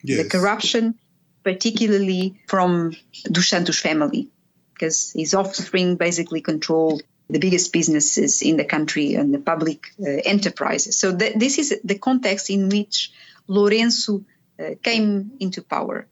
yes. 0.03 0.23
the 0.23 0.29
corruption, 0.29 0.95
particularly 1.43 2.41
from 2.47 2.95
Dos 3.31 3.49
Santos 3.49 3.79
family, 3.79 4.29
because 4.75 5.13
his 5.13 5.35
offspring 5.35 5.97
basically 5.97 6.41
controlled 6.41 7.03
the 7.29 7.39
biggest 7.39 7.73
businesses 7.73 8.43
in 8.43 8.57
the 8.57 8.65
country 8.65 9.15
and 9.15 9.35
the 9.35 9.39
public 9.39 9.89
uh, 10.01 10.11
enterprises. 10.25 10.99
So 10.99 11.17
th- 11.17 11.35
this 11.37 11.59
is 11.59 11.81
the 11.85 11.99
context 11.99 12.51
in 12.51 12.69
which 12.69 13.13
Lourenço 13.49 14.25
uh, 14.59 14.75
came 14.83 15.33
into 15.39 15.63
power. 15.63 16.07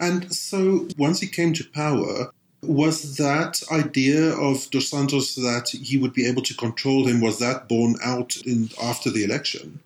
And 0.00 0.32
so 0.32 0.88
once 0.96 1.20
he 1.20 1.26
came 1.26 1.52
to 1.54 1.64
power, 1.64 2.30
was 2.62 3.16
that 3.16 3.62
idea 3.70 4.34
of 4.36 4.68
Dos 4.70 4.88
Santos 4.88 5.34
that 5.34 5.68
he 5.68 5.96
would 5.96 6.14
be 6.14 6.26
able 6.26 6.42
to 6.42 6.54
control 6.54 7.06
him, 7.06 7.20
was 7.20 7.38
that 7.38 7.68
borne 7.68 7.96
out 8.02 8.36
in, 8.38 8.70
after 8.82 9.10
the 9.10 9.24
election? 9.24 9.80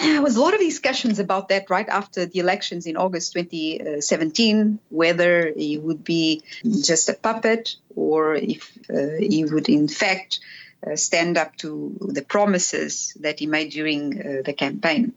There 0.20 0.22
was 0.22 0.36
a 0.36 0.40
lot 0.40 0.54
of 0.54 0.60
discussions 0.60 1.18
about 1.18 1.48
that 1.48 1.68
right 1.68 1.88
after 1.88 2.24
the 2.24 2.38
elections 2.38 2.86
in 2.86 2.96
August 2.96 3.34
2017, 3.34 4.78
whether 4.88 5.52
he 5.54 5.76
would 5.76 6.04
be 6.04 6.42
just 6.64 7.10
a 7.10 7.14
puppet 7.14 7.76
or 7.94 8.34
if 8.34 8.78
uh, 8.88 9.18
he 9.18 9.44
would, 9.44 9.68
in 9.68 9.88
fact, 9.88 10.40
uh, 10.86 10.96
stand 10.96 11.36
up 11.36 11.54
to 11.56 11.98
the 12.00 12.22
promises 12.22 13.14
that 13.20 13.38
he 13.40 13.46
made 13.46 13.72
during 13.72 14.18
uh, 14.18 14.42
the 14.42 14.54
campaign. 14.54 15.12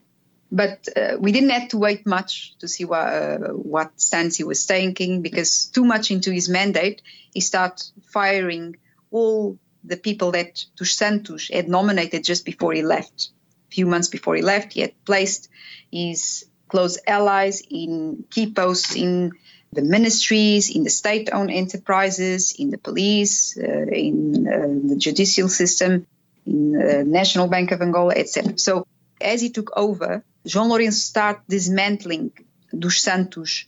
But 0.52 0.86
uh, 0.94 1.16
we 1.18 1.32
didn't 1.32 1.50
have 1.50 1.68
to 1.68 1.78
wait 1.78 2.06
much 2.06 2.54
to 2.58 2.68
see 2.68 2.84
what, 2.84 3.08
uh, 3.08 3.38
what 3.48 3.98
stance 3.98 4.36
he 4.36 4.44
was 4.44 4.66
taking 4.66 5.22
because 5.22 5.66
too 5.66 5.84
much 5.84 6.10
into 6.10 6.30
his 6.30 6.50
mandate, 6.50 7.00
he 7.32 7.40
started 7.40 7.82
firing 8.12 8.76
all 9.10 9.58
the 9.82 9.96
people 9.96 10.32
that 10.32 10.64
Dos 10.76 11.48
had 11.48 11.68
nominated 11.68 12.22
just 12.22 12.44
before 12.44 12.74
he 12.74 12.82
left 12.82 13.30
few 13.74 13.86
months 13.86 14.08
before 14.08 14.34
he 14.36 14.42
left, 14.42 14.72
he 14.72 14.80
had 14.80 14.94
placed 15.04 15.48
his 15.90 16.46
close 16.68 16.98
allies 17.06 17.62
in 17.70 18.24
key 18.30 18.50
posts 18.50 18.96
in 18.96 19.32
the 19.72 19.82
ministries, 19.82 20.74
in 20.74 20.84
the 20.84 20.90
state 20.90 21.28
owned 21.32 21.50
enterprises, 21.50 22.54
in 22.58 22.70
the 22.70 22.78
police, 22.78 23.58
uh, 23.58 23.86
in 24.06 24.46
uh, 24.46 24.90
the 24.90 24.96
judicial 24.96 25.48
system, 25.48 26.06
in 26.46 26.72
the 26.72 27.04
National 27.04 27.48
Bank 27.48 27.72
of 27.72 27.82
Angola, 27.82 28.14
etc. 28.14 28.58
So, 28.58 28.86
as 29.20 29.40
he 29.40 29.50
took 29.50 29.70
over, 29.76 30.24
João 30.46 30.68
Lourenço 30.68 31.00
started 31.00 31.42
dismantling 31.48 32.32
Dos 32.72 33.00
Santos' 33.00 33.66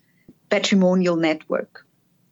patrimonial 0.49 1.17
network. 1.17 1.87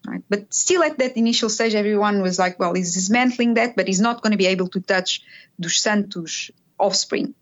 Right? 0.06 0.22
But 0.28 0.52
still, 0.52 0.82
at 0.82 0.98
that 0.98 1.16
initial 1.16 1.48
stage, 1.48 1.74
everyone 1.74 2.20
was 2.20 2.38
like, 2.38 2.58
well, 2.58 2.74
he's 2.74 2.94
dismantling 2.94 3.54
that, 3.54 3.74
but 3.74 3.86
he's 3.88 4.00
not 4.00 4.22
going 4.22 4.32
to 4.32 4.42
be 4.44 4.46
able 4.46 4.68
to 4.68 4.80
touch 4.80 5.22
Dos 5.58 5.80
Santos' 5.80 6.50
offspring. 6.78 7.34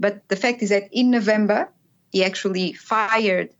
But 0.00 0.26
the 0.28 0.36
fact 0.36 0.62
is 0.62 0.70
that 0.70 0.88
in 0.92 1.10
November, 1.10 1.68
he 2.10 2.24
actually 2.24 2.72
fired 2.72 3.50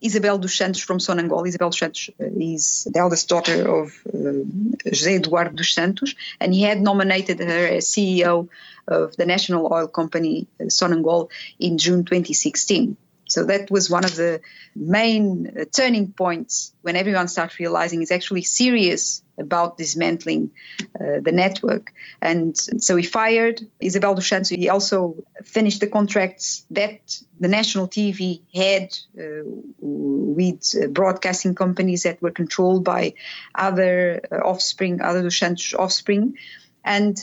Isabel 0.00 0.38
dos 0.38 0.54
Santos 0.54 0.82
from 0.82 0.98
Sonangol. 0.98 1.46
Isabel 1.46 1.70
dos 1.70 1.78
Santos 1.78 2.10
uh, 2.20 2.24
is 2.36 2.88
the 2.92 2.98
eldest 2.98 3.28
daughter 3.28 3.68
of 3.68 3.92
uh, 4.06 4.44
José 4.86 5.16
Eduardo 5.18 5.52
dos 5.56 5.74
Santos, 5.74 6.14
and 6.40 6.54
he 6.54 6.62
had 6.62 6.80
nominated 6.80 7.38
her 7.40 7.66
as 7.66 7.86
CEO 7.86 8.48
of 8.88 9.16
the 9.16 9.26
national 9.26 9.72
oil 9.72 9.88
company 9.88 10.46
uh, 10.60 10.64
Sonangol 10.64 11.30
in 11.58 11.78
June 11.78 12.04
2016. 12.04 12.96
So 13.28 13.44
that 13.44 13.70
was 13.70 13.88
one 13.88 14.04
of 14.04 14.14
the 14.16 14.40
main 14.74 15.46
uh, 15.48 15.64
turning 15.64 16.12
points 16.12 16.72
when 16.82 16.96
everyone 16.96 17.28
started 17.28 17.58
realizing 17.58 18.02
it's 18.02 18.10
actually 18.10 18.42
serious 18.42 19.21
about 19.38 19.78
dismantling 19.78 20.50
uh, 21.00 21.20
the 21.20 21.32
network. 21.32 21.92
And 22.20 22.56
so 22.56 22.96
he 22.96 23.02
fired 23.02 23.60
Isabel 23.80 24.20
Santos. 24.20 24.50
He 24.50 24.68
also 24.68 25.24
finished 25.44 25.80
the 25.80 25.86
contracts 25.86 26.64
that 26.70 27.20
the 27.40 27.48
national 27.48 27.88
TV 27.88 28.42
had 28.54 28.96
uh, 29.18 29.42
with 29.80 30.74
uh, 30.74 30.88
broadcasting 30.88 31.54
companies 31.54 32.02
that 32.04 32.20
were 32.22 32.30
controlled 32.30 32.84
by 32.84 33.14
other 33.54 34.20
uh, 34.30 34.36
offspring, 34.36 35.00
other 35.00 35.30
Santos 35.30 35.74
offspring. 35.74 36.36
And 36.84 37.16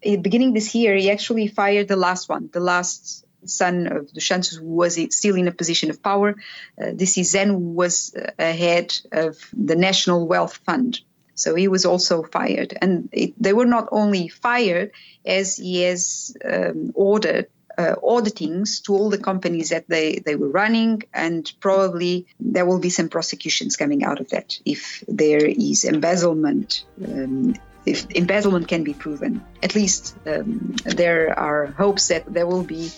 beginning 0.00 0.52
this 0.52 0.74
year, 0.74 0.94
he 0.94 1.10
actually 1.10 1.48
fired 1.48 1.88
the 1.88 1.96
last 1.96 2.28
one, 2.28 2.48
the 2.52 2.60
last 2.60 3.26
son 3.44 3.86
of 3.86 4.12
Dos 4.12 4.56
who 4.56 4.66
was 4.66 4.98
still 5.14 5.36
in 5.36 5.48
a 5.48 5.52
position 5.52 5.90
of 5.90 6.02
power. 6.02 6.34
Uh, 6.80 6.90
this 6.94 7.16
is 7.18 7.32
then 7.32 7.48
who 7.48 7.58
was 7.58 8.14
ahead 8.38 8.94
of 9.12 9.38
the 9.52 9.76
National 9.76 10.26
Wealth 10.26 10.60
Fund. 10.64 11.00
So 11.36 11.54
he 11.54 11.68
was 11.68 11.84
also 11.84 12.24
fired. 12.24 12.76
And 12.80 13.08
it, 13.12 13.40
they 13.40 13.52
were 13.52 13.66
not 13.66 13.88
only 13.92 14.28
fired, 14.28 14.90
as 15.24 15.56
he 15.58 15.82
has 15.82 16.36
um, 16.44 16.92
ordered 16.94 17.46
uh, 17.78 17.94
auditings 18.02 18.80
to 18.84 18.94
all 18.94 19.10
the 19.10 19.18
companies 19.18 19.68
that 19.68 19.88
they, 19.88 20.22
they 20.24 20.34
were 20.34 20.48
running, 20.48 21.02
and 21.12 21.50
probably 21.60 22.26
there 22.40 22.64
will 22.64 22.78
be 22.78 22.90
some 22.90 23.08
prosecutions 23.08 23.76
coming 23.76 24.02
out 24.02 24.20
of 24.20 24.30
that 24.30 24.58
if 24.64 25.04
there 25.06 25.44
is 25.44 25.84
embezzlement. 25.84 26.84
Um, 27.04 27.54
if 27.84 28.10
embezzlement 28.10 28.66
can 28.66 28.82
be 28.82 28.94
proven, 28.94 29.44
at 29.62 29.76
least 29.76 30.16
um, 30.26 30.74
there 30.84 31.38
are 31.38 31.66
hopes 31.66 32.08
that 32.08 32.24
there 32.26 32.46
will 32.46 32.64
be 32.64 32.90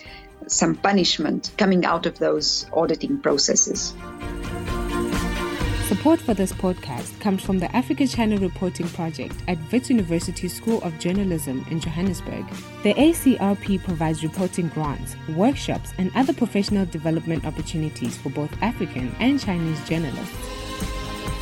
some 0.46 0.76
punishment 0.76 1.50
coming 1.58 1.84
out 1.84 2.06
of 2.06 2.18
those 2.18 2.64
auditing 2.72 3.18
processes. 3.18 3.92
Support 5.88 6.20
for 6.20 6.34
this 6.34 6.52
podcast 6.52 7.18
comes 7.18 7.42
from 7.42 7.60
the 7.60 7.74
Africa 7.74 8.06
China 8.06 8.36
Reporting 8.36 8.86
Project 8.88 9.34
at 9.48 9.56
Wits 9.72 9.88
University 9.88 10.46
School 10.46 10.82
of 10.82 10.98
Journalism 10.98 11.64
in 11.70 11.80
Johannesburg. 11.80 12.46
The 12.82 12.92
ACRP 12.92 13.82
provides 13.84 14.22
reporting 14.22 14.68
grants, 14.68 15.16
workshops, 15.30 15.94
and 15.96 16.12
other 16.14 16.34
professional 16.34 16.84
development 16.84 17.46
opportunities 17.46 18.18
for 18.18 18.28
both 18.28 18.50
African 18.60 19.16
and 19.18 19.40
Chinese 19.40 19.82
journalists. 19.88 20.36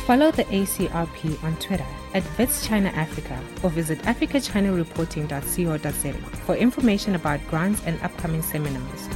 Follow 0.05 0.31
the 0.31 0.45
ACRP 0.45 1.43
on 1.43 1.57
Twitter 1.57 1.85
at 2.13 2.23
China 2.63 2.87
Africa 2.95 3.37
or 3.63 3.69
visit 3.69 3.99
africachinareporting.co.za 4.03 6.13
for 6.45 6.55
information 6.55 7.15
about 7.15 7.45
grants 7.49 7.81
and 7.85 8.01
upcoming 8.01 8.41
seminars. 8.41 9.09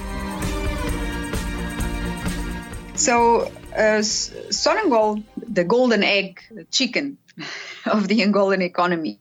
So, 3.02 3.52
uh, 3.76 4.04
Sonangol, 4.04 5.24
the 5.36 5.64
golden 5.64 6.04
egg 6.04 6.40
chicken 6.70 7.18
of 7.88 8.08
the 8.08 8.20
Angolan 8.20 8.62
economy, 8.62 9.20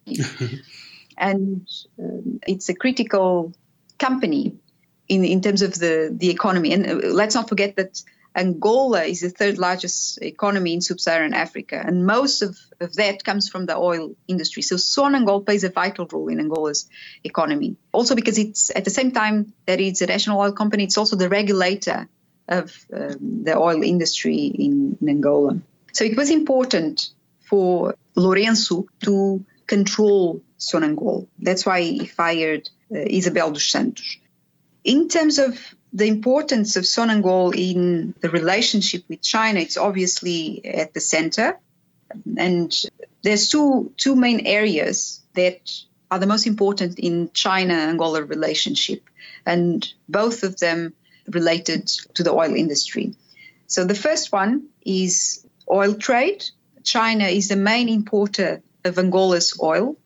and 1.16 1.66
um, 1.98 2.40
it's 2.46 2.68
a 2.68 2.74
critical 2.74 3.54
company 3.98 4.58
in, 5.08 5.24
in 5.24 5.40
terms 5.40 5.62
of 5.62 5.78
the, 5.78 6.14
the 6.14 6.28
economy. 6.28 6.74
And 6.74 6.86
uh, 6.86 6.94
let's 7.08 7.34
not 7.34 7.48
forget 7.48 7.76
that 7.76 8.02
Angola 8.36 9.04
is 9.04 9.22
the 9.22 9.30
third 9.30 9.56
largest 9.56 10.20
economy 10.20 10.74
in 10.74 10.82
sub-Saharan 10.82 11.32
Africa, 11.32 11.82
and 11.82 12.04
most 12.04 12.42
of, 12.42 12.58
of 12.80 12.94
that 12.96 13.24
comes 13.24 13.48
from 13.48 13.64
the 13.64 13.78
oil 13.78 14.14
industry. 14.28 14.60
So 14.60 14.76
Sonangol 14.76 15.46
plays 15.46 15.64
a 15.64 15.70
vital 15.70 16.06
role 16.12 16.28
in 16.28 16.38
Angola's 16.38 16.86
economy. 17.24 17.78
Also 17.92 18.14
because 18.14 18.36
it's 18.36 18.70
at 18.76 18.84
the 18.84 18.90
same 18.90 19.12
time 19.12 19.54
that 19.64 19.80
it's 19.80 20.02
a 20.02 20.06
national 20.06 20.38
oil 20.38 20.52
company, 20.52 20.84
it's 20.84 20.98
also 20.98 21.16
the 21.16 21.30
regulator 21.30 22.10
of 22.50 22.84
um, 22.92 23.44
the 23.44 23.56
oil 23.56 23.82
industry 23.82 24.46
in, 24.46 24.98
in, 25.00 25.08
Angola. 25.08 25.60
So 25.92 26.04
it 26.04 26.16
was 26.16 26.30
important 26.30 27.10
for 27.48 27.94
Lourenço 28.16 28.86
to 29.04 29.44
control 29.66 30.42
Sonangol. 30.58 31.28
That's 31.38 31.64
why 31.64 31.80
he 31.82 32.06
fired 32.06 32.68
uh, 32.92 32.98
Isabel 32.98 33.52
dos 33.52 33.70
Santos. 33.70 34.18
In 34.82 35.08
terms 35.08 35.38
of 35.38 35.58
the 35.92 36.06
importance 36.06 36.76
of 36.76 36.84
Sonangol 36.84 37.54
in 37.54 38.14
the 38.20 38.30
relationship 38.30 39.04
with 39.08 39.22
China, 39.22 39.60
it's 39.60 39.76
obviously 39.76 40.64
at 40.64 40.92
the 40.92 41.00
center. 41.00 41.58
And 42.36 42.74
there's 43.22 43.48
two, 43.48 43.92
two 43.96 44.16
main 44.16 44.46
areas 44.46 45.20
that 45.34 45.70
are 46.10 46.18
the 46.18 46.26
most 46.26 46.46
important 46.46 46.98
in 46.98 47.30
China 47.32 47.74
Angola 47.74 48.22
relationship. 48.24 49.02
And 49.46 49.86
both 50.08 50.42
of 50.42 50.58
them 50.58 50.94
related 51.28 51.88
to 52.14 52.22
the 52.22 52.32
oil 52.32 52.54
industry. 52.54 53.14
So 53.66 53.84
the 53.84 53.94
first 53.94 54.32
one 54.32 54.68
is 54.84 55.46
oil 55.70 55.94
trade. 55.94 56.44
China 56.82 57.24
is 57.24 57.48
the 57.48 57.56
main 57.56 57.88
importer 57.88 58.62
of 58.84 58.98
Angola's 58.98 59.58
oil. 59.62 59.96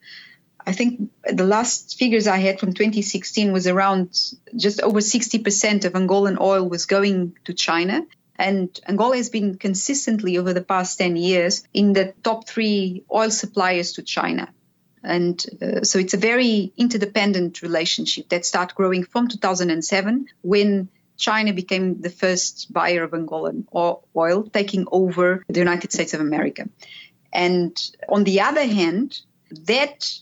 I 0.67 0.73
think 0.73 1.11
the 1.31 1.45
last 1.45 1.99
figures 1.99 2.27
I 2.27 2.39
had 2.39 2.59
from 2.59 2.73
2016 2.73 3.53
was 3.53 3.67
around 3.67 4.19
just 4.57 4.81
over 4.81 5.01
60% 5.01 5.85
of 5.85 5.93
Angolan 5.93 6.41
oil 6.41 6.69
was 6.69 6.87
going 6.87 7.37
to 7.45 7.53
China. 7.53 8.07
And 8.37 8.69
Angola 8.89 9.17
has 9.17 9.29
been 9.29 9.59
consistently 9.59 10.39
over 10.39 10.53
the 10.53 10.63
past 10.63 10.99
10 10.99 11.17
years 11.17 11.65
in 11.73 11.93
the 11.93 12.15
top 12.23 12.49
three 12.49 13.05
oil 13.13 13.31
suppliers 13.31 13.93
to 13.93 14.03
China. 14.03 14.53
And 15.03 15.45
uh, 15.61 15.85
so 15.85 15.99
it's 15.99 16.15
a 16.15 16.19
very 16.19 16.73
interdependent 16.79 17.61
relationship 17.61 18.31
that 18.31 18.47
started 18.47 18.75
growing 18.75 19.05
from 19.05 19.29
2007 19.29 20.27
when 20.43 20.89
China 21.17 21.53
became 21.53 22.01
the 22.01 22.11
first 22.11 22.73
buyer 22.73 23.05
of 23.05 23.13
Angolan 23.13 23.67
oil, 24.17 24.43
taking 24.45 24.87
over 24.91 25.45
the 25.49 25.61
United 25.61 25.93
States 25.93 26.15
of 26.15 26.21
America. 26.21 26.69
And 27.33 27.77
on 28.09 28.25
the 28.25 28.41
other 28.41 28.65
hand, 28.65 29.21
that 29.67 30.13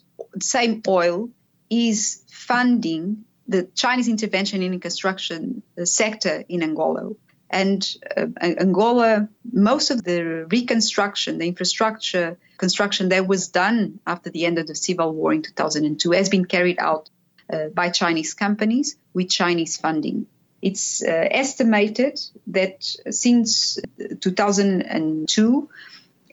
same 0.41 0.83
oil 0.87 1.31
is 1.71 2.23
funding 2.31 3.25
the 3.49 3.65
Chinese 3.75 4.09
intervention 4.09 4.63
in 4.63 4.73
the 4.73 4.79
construction 4.79 5.63
sector 5.85 6.45
in 6.49 6.63
Angola. 6.63 7.11
And 7.51 7.87
uh, 8.17 8.27
Angola, 8.41 9.29
most 9.53 9.91
of 9.91 10.03
the 10.03 10.47
reconstruction, 10.51 11.39
the 11.39 11.49
infrastructure 11.49 12.39
construction 12.57 13.11
that 13.11 13.27
was 13.27 13.49
done 13.49 14.01
after 14.07 14.31
the 14.31 14.47
end 14.47 14.59
of 14.59 14.67
the 14.67 14.75
civil 14.75 15.13
war 15.13 15.35
in 15.35 15.43
2002 15.43 16.13
has 16.13 16.31
been 16.31 16.47
carried 16.47 16.79
out 16.79 17.11
uh, 17.53 17.67
by 17.67 17.91
Chinese 17.91 18.33
companies 18.33 18.97
with 19.13 19.29
Chinese 19.29 19.77
funding. 19.77 20.27
It's 20.63 21.03
uh, 21.03 21.29
estimated 21.31 22.21
that 22.47 22.85
since 23.11 23.79
2002, 24.21 25.69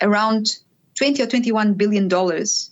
around 0.01 0.57
20 0.95 1.23
or 1.23 1.25
21 1.27 1.73
billion 1.73 2.07
dollars 2.07 2.71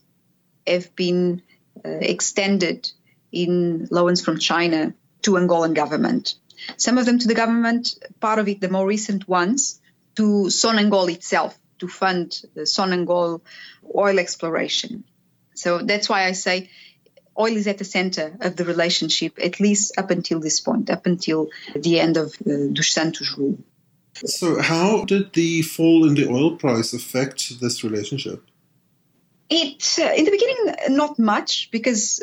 have 0.67 0.95
been 0.95 1.41
uh, 1.83 1.89
extended 1.89 2.91
in 3.31 3.87
loans 3.89 4.21
from 4.23 4.37
China 4.37 4.93
to 5.23 5.31
Angolan 5.31 5.73
government. 5.73 6.35
Some 6.77 6.97
of 6.97 7.05
them 7.05 7.19
to 7.19 7.27
the 7.27 7.35
government, 7.35 7.95
part 8.19 8.39
of 8.39 8.47
it, 8.47 8.61
the 8.61 8.69
more 8.69 8.85
recent 8.85 9.27
ones, 9.27 9.81
to 10.15 10.47
Sonangol 10.49 11.11
itself 11.11 11.57
to 11.79 11.87
fund 11.87 12.41
the 12.53 12.61
Sonangol 12.61 13.41
oil 13.95 14.19
exploration. 14.19 15.03
So 15.53 15.79
that's 15.79 16.09
why 16.09 16.25
I 16.25 16.33
say 16.33 16.69
oil 17.37 17.55
is 17.55 17.67
at 17.67 17.77
the 17.77 17.85
center 17.85 18.35
of 18.41 18.55
the 18.55 18.65
relationship, 18.65 19.37
at 19.43 19.59
least 19.59 19.97
up 19.97 20.11
until 20.11 20.39
this 20.39 20.59
point, 20.59 20.89
up 20.89 21.05
until 21.05 21.49
the 21.75 21.99
end 21.99 22.17
of 22.17 22.35
uh, 22.45 22.73
Dos 22.73 22.91
Santos' 22.91 23.35
rule. 23.37 23.57
So, 24.25 24.61
how 24.61 25.05
did 25.05 25.33
the 25.33 25.61
fall 25.61 26.07
in 26.07 26.15
the 26.15 26.27
oil 26.27 26.55
price 26.55 26.93
affect 26.93 27.59
this 27.61 27.83
relationship? 27.83 28.43
It, 29.49 29.97
uh, 29.99 30.11
in 30.15 30.25
the 30.25 30.31
beginning, 30.31 30.97
not 30.97 31.19
much, 31.19 31.69
because 31.71 32.21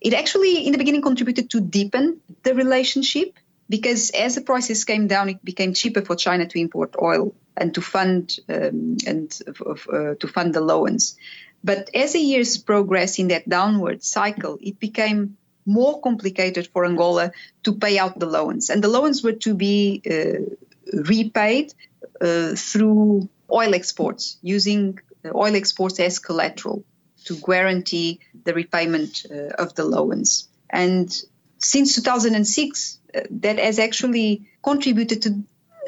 it 0.00 0.14
actually, 0.14 0.66
in 0.66 0.72
the 0.72 0.78
beginning, 0.78 1.02
contributed 1.02 1.50
to 1.50 1.60
deepen 1.60 2.20
the 2.42 2.54
relationship. 2.54 3.38
Because 3.66 4.10
as 4.10 4.34
the 4.34 4.42
prices 4.42 4.84
came 4.84 5.06
down, 5.06 5.30
it 5.30 5.42
became 5.42 5.72
cheaper 5.72 6.02
for 6.02 6.16
China 6.16 6.46
to 6.46 6.60
import 6.60 6.94
oil 7.00 7.34
and 7.56 7.74
to 7.74 7.80
fund 7.80 8.38
um, 8.48 8.98
and 9.06 9.38
uh, 9.48 10.14
to 10.20 10.28
fund 10.28 10.54
the 10.54 10.60
loans. 10.60 11.16
But 11.64 11.88
as 11.94 12.12
the 12.12 12.20
years 12.20 12.58
progressed 12.58 13.18
in 13.18 13.28
that 13.28 13.48
downward 13.48 14.04
cycle, 14.04 14.58
it 14.60 14.78
became 14.78 15.38
more 15.64 16.00
complicated 16.02 16.68
for 16.68 16.84
Angola 16.84 17.32
to 17.62 17.72
pay 17.72 17.98
out 17.98 18.18
the 18.18 18.26
loans. 18.26 18.68
And 18.68 18.84
the 18.84 18.88
loans 18.88 19.22
were 19.24 19.32
to 19.32 19.54
be 19.54 20.02
uh, 20.04 20.44
repaid 20.92 21.72
uh, 22.20 22.54
through 22.54 23.30
oil 23.50 23.74
exports, 23.74 24.36
using 24.42 24.98
oil 25.34 25.56
exports 25.56 25.98
as 26.00 26.18
collateral 26.18 26.84
to 27.24 27.36
guarantee 27.36 28.20
the 28.44 28.52
repayment 28.52 29.24
uh, 29.30 29.62
of 29.62 29.74
the 29.74 29.84
loans. 29.84 30.48
And 30.68 31.10
since 31.56 31.94
2006, 31.94 32.98
uh, 33.14 33.20
that 33.30 33.58
has 33.58 33.78
actually 33.78 34.46
contributed 34.62 35.22
to 35.22 35.44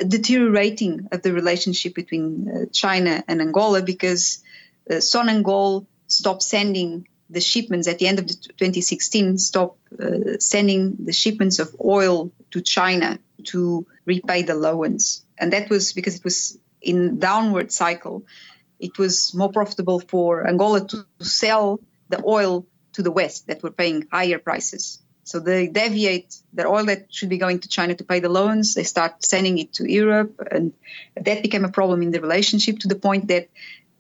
deteriorating 0.09 1.09
of 1.12 1.23
the 1.23 1.33
relationship 1.33 1.95
between 1.95 2.49
uh, 2.49 2.67
China 2.73 3.25
and 3.29 3.41
Angola 3.41 3.83
because 3.83 4.43
uh, 4.90 4.94
Sonangol 4.94 5.87
stopped 6.07 6.42
sending 6.42 7.07
the 7.29 7.40
shipments 7.40 7.88
at 7.88 7.99
the 7.99 8.07
end 8.07 8.18
of 8.18 8.29
the 8.29 8.35
2016 8.35 9.38
stopped 9.38 9.79
uh, 10.01 10.38
sending 10.38 10.96
the 11.05 11.12
shipments 11.12 11.59
of 11.59 11.75
oil 11.85 12.31
to 12.53 12.61
China 12.61 13.18
to 13.44 13.87
repay 14.05 14.42
the 14.42 14.55
loans. 14.55 15.25
And 15.38 15.53
that 15.53 15.68
was 15.68 15.92
because 15.92 16.16
it 16.16 16.25
was 16.25 16.59
in 16.81 17.18
downward 17.18 17.72
cycle. 17.72 18.25
It 18.79 18.99
was 18.99 19.35
more 19.35 19.51
profitable 19.51 20.01
for 20.01 20.46
Angola 20.46 20.87
to 20.88 21.07
sell 21.20 21.81
the 22.09 22.22
oil 22.25 22.66
to 22.92 23.03
the 23.03 23.11
west 23.11 23.49
that 23.49 23.62
were 23.62 23.70
paying 23.70 24.07
higher 24.11 24.38
prices. 24.38 25.01
So 25.25 25.40
they 25.40 25.66
deviate 25.66 26.37
the 26.53 26.68
oil 26.68 26.85
that 26.85 27.12
should 27.12 27.29
be 27.29 27.38
going 27.38 27.59
to 27.61 27.68
China 27.68 27.96
to 27.96 28.05
pay 28.05 28.20
the 28.20 28.29
loans. 28.29 28.75
They 28.75 28.85
start 28.85 29.25
sending 29.25 29.59
it 29.59 29.72
to 29.75 29.90
Europe. 29.90 30.40
And 30.53 30.72
that 31.16 31.42
became 31.42 31.64
a 31.64 31.72
problem 31.72 32.03
in 32.03 32.12
the 32.12 32.20
relationship 32.20 32.79
to 32.81 32.88
the 32.88 32.94
point 32.94 33.27
that 33.29 33.49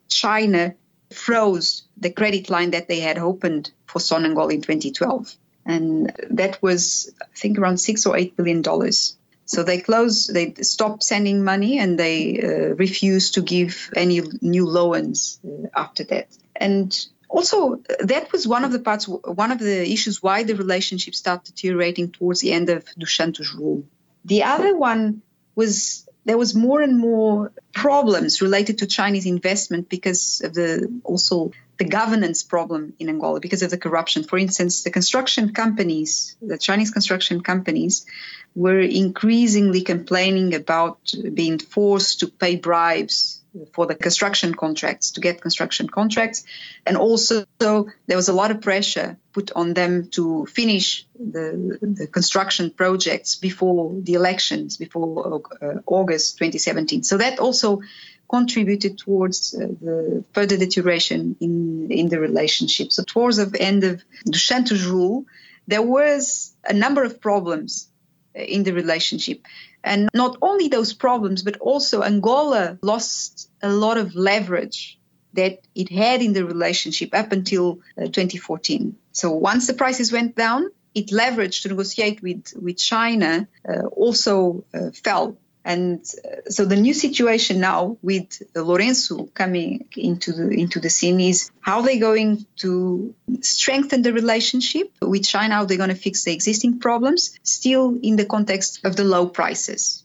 China 0.08 0.74
froze 1.12 1.82
the 1.96 2.10
credit 2.10 2.50
line 2.50 2.70
that 2.72 2.88
they 2.88 3.00
had 3.00 3.18
opened 3.18 3.70
for 3.86 3.98
Sonangol 3.98 4.52
in 4.52 4.60
2012. 4.60 5.34
And 5.64 6.12
that 6.30 6.62
was, 6.62 7.12
I 7.20 7.36
think, 7.36 7.58
around 7.58 7.78
six 7.78 8.06
or 8.06 8.16
eight 8.16 8.36
billion 8.36 8.62
dollars. 8.62 9.16
So 9.46 9.62
they 9.62 9.80
closed, 9.80 10.32
they 10.34 10.54
stopped 10.54 11.04
sending 11.04 11.44
money 11.44 11.78
and 11.78 11.98
they 11.98 12.40
uh, 12.42 12.74
refused 12.74 13.34
to 13.34 13.42
give 13.42 13.90
any 13.94 14.20
new 14.40 14.66
loans 14.66 15.38
uh, 15.44 15.68
after 15.74 16.04
that. 16.04 16.28
And 16.54 17.06
also, 17.28 17.80
that 18.00 18.32
was 18.32 18.46
one 18.46 18.64
of 18.64 18.72
the 18.72 18.80
parts, 18.80 19.06
one 19.06 19.52
of 19.52 19.58
the 19.58 19.90
issues 19.90 20.22
why 20.22 20.42
the 20.42 20.56
relationship 20.56 21.14
started 21.14 21.54
deteriorating 21.54 22.10
towards 22.10 22.40
the 22.40 22.52
end 22.52 22.70
of 22.70 22.84
Dos 22.98 23.14
Santos' 23.16 23.54
rule. 23.54 23.84
The 24.24 24.44
other 24.44 24.76
one 24.76 25.22
was 25.54 26.05
there 26.26 26.36
was 26.36 26.54
more 26.54 26.82
and 26.82 26.98
more 26.98 27.52
problems 27.72 28.42
related 28.42 28.78
to 28.78 28.86
Chinese 28.86 29.26
investment 29.26 29.88
because 29.88 30.42
of 30.44 30.52
the 30.54 31.00
also 31.04 31.52
the 31.78 31.84
governance 31.84 32.42
problem 32.42 32.94
in 32.98 33.08
Angola 33.08 33.38
because 33.38 33.62
of 33.62 33.70
the 33.70 33.78
corruption. 33.78 34.24
For 34.24 34.38
instance, 34.38 34.82
the 34.82 34.90
construction 34.90 35.52
companies, 35.52 36.36
the 36.42 36.58
Chinese 36.58 36.90
construction 36.90 37.42
companies, 37.42 38.06
were 38.54 38.80
increasingly 38.80 39.82
complaining 39.82 40.54
about 40.54 40.98
being 41.32 41.58
forced 41.58 42.20
to 42.20 42.28
pay 42.28 42.56
bribes 42.56 43.40
for 43.72 43.86
the 43.86 43.94
construction 43.94 44.54
contracts 44.54 45.12
to 45.12 45.20
get 45.20 45.40
construction 45.40 45.88
contracts. 45.88 46.44
And 46.86 46.96
also 46.96 47.44
there 47.58 47.84
was 48.08 48.28
a 48.28 48.32
lot 48.32 48.50
of 48.50 48.60
pressure 48.60 49.16
put 49.32 49.52
on 49.54 49.74
them 49.74 50.08
to 50.12 50.46
finish 50.46 51.06
the, 51.18 51.78
the 51.82 52.06
construction 52.06 52.70
projects 52.70 53.36
before 53.36 53.94
the 54.00 54.14
elections 54.14 54.76
before 54.76 55.42
uh, 55.60 55.74
august 55.86 56.38
2017 56.38 57.02
so 57.02 57.18
that 57.18 57.38
also 57.38 57.80
contributed 58.28 58.98
towards 58.98 59.54
uh, 59.54 59.66
the 59.80 60.24
further 60.32 60.56
deterioration 60.56 61.36
in 61.40 61.90
in 61.90 62.08
the 62.08 62.18
relationship. 62.18 62.92
So 62.92 63.04
towards 63.04 63.36
the 63.36 63.60
end 63.60 63.84
of 63.84 64.02
Dos 64.24 64.42
Santos 64.42 64.84
rule 64.84 65.26
there 65.66 65.82
was 65.82 66.54
a 66.64 66.72
number 66.72 67.02
of 67.04 67.20
problems 67.20 67.88
uh, 68.36 68.40
in 68.40 68.62
the 68.62 68.72
relationship 68.72 69.40
and 69.86 70.08
not 70.12 70.36
only 70.42 70.68
those 70.68 70.92
problems, 70.92 71.42
but 71.42 71.56
also 71.58 72.02
Angola 72.02 72.76
lost 72.82 73.48
a 73.62 73.70
lot 73.70 73.96
of 73.96 74.14
leverage 74.16 74.98
that 75.34 75.60
it 75.74 75.90
had 75.90 76.22
in 76.22 76.32
the 76.32 76.44
relationship 76.44 77.14
up 77.14 77.30
until 77.30 77.80
uh, 77.96 78.06
2014. 78.06 78.96
So 79.12 79.30
once 79.30 79.66
the 79.66 79.74
prices 79.74 80.10
went 80.10 80.34
down, 80.34 80.70
its 80.94 81.12
leverage 81.12 81.62
to 81.62 81.68
negotiate 81.68 82.20
with, 82.20 82.52
with 82.60 82.78
China 82.78 83.46
uh, 83.68 83.86
also 83.86 84.64
uh, 84.74 84.90
fell. 84.90 85.36
And 85.66 85.98
uh, 86.24 86.48
so 86.48 86.64
the 86.64 86.76
new 86.76 86.94
situation 86.94 87.58
now 87.58 87.98
with 88.00 88.40
Lourenço 88.54 89.34
coming 89.34 89.88
into 89.96 90.32
the 90.32 90.48
into 90.48 90.78
the 90.78 90.88
scene 90.88 91.20
is 91.20 91.50
how 91.60 91.82
they're 91.82 91.98
going 91.98 92.46
to 92.58 93.12
strengthen 93.40 94.02
the 94.02 94.12
relationship 94.12 94.92
with 95.02 95.24
China, 95.24 95.56
how 95.56 95.64
they're 95.64 95.76
going 95.76 95.96
to 95.96 95.96
fix 95.96 96.22
the 96.22 96.32
existing 96.32 96.78
problems, 96.78 97.36
still 97.42 97.98
in 98.00 98.14
the 98.14 98.24
context 98.24 98.84
of 98.84 98.94
the 98.94 99.02
low 99.02 99.26
prices. 99.26 100.04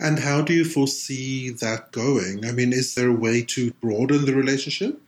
And 0.00 0.18
how 0.18 0.42
do 0.42 0.52
you 0.52 0.64
foresee 0.64 1.50
that 1.50 1.92
going? 1.92 2.44
I 2.44 2.50
mean, 2.50 2.72
is 2.72 2.96
there 2.96 3.08
a 3.08 3.14
way 3.14 3.42
to 3.54 3.70
broaden 3.80 4.26
the 4.26 4.34
relationship? 4.34 5.00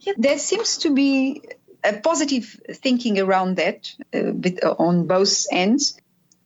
Yeah, 0.00 0.12
there 0.18 0.38
seems 0.38 0.76
to 0.78 0.92
be 0.92 1.42
a 1.82 1.94
positive 1.94 2.60
thinking 2.70 3.18
around 3.18 3.56
that 3.56 3.94
uh, 4.14 4.68
on 4.78 5.06
both 5.06 5.46
ends. 5.50 5.96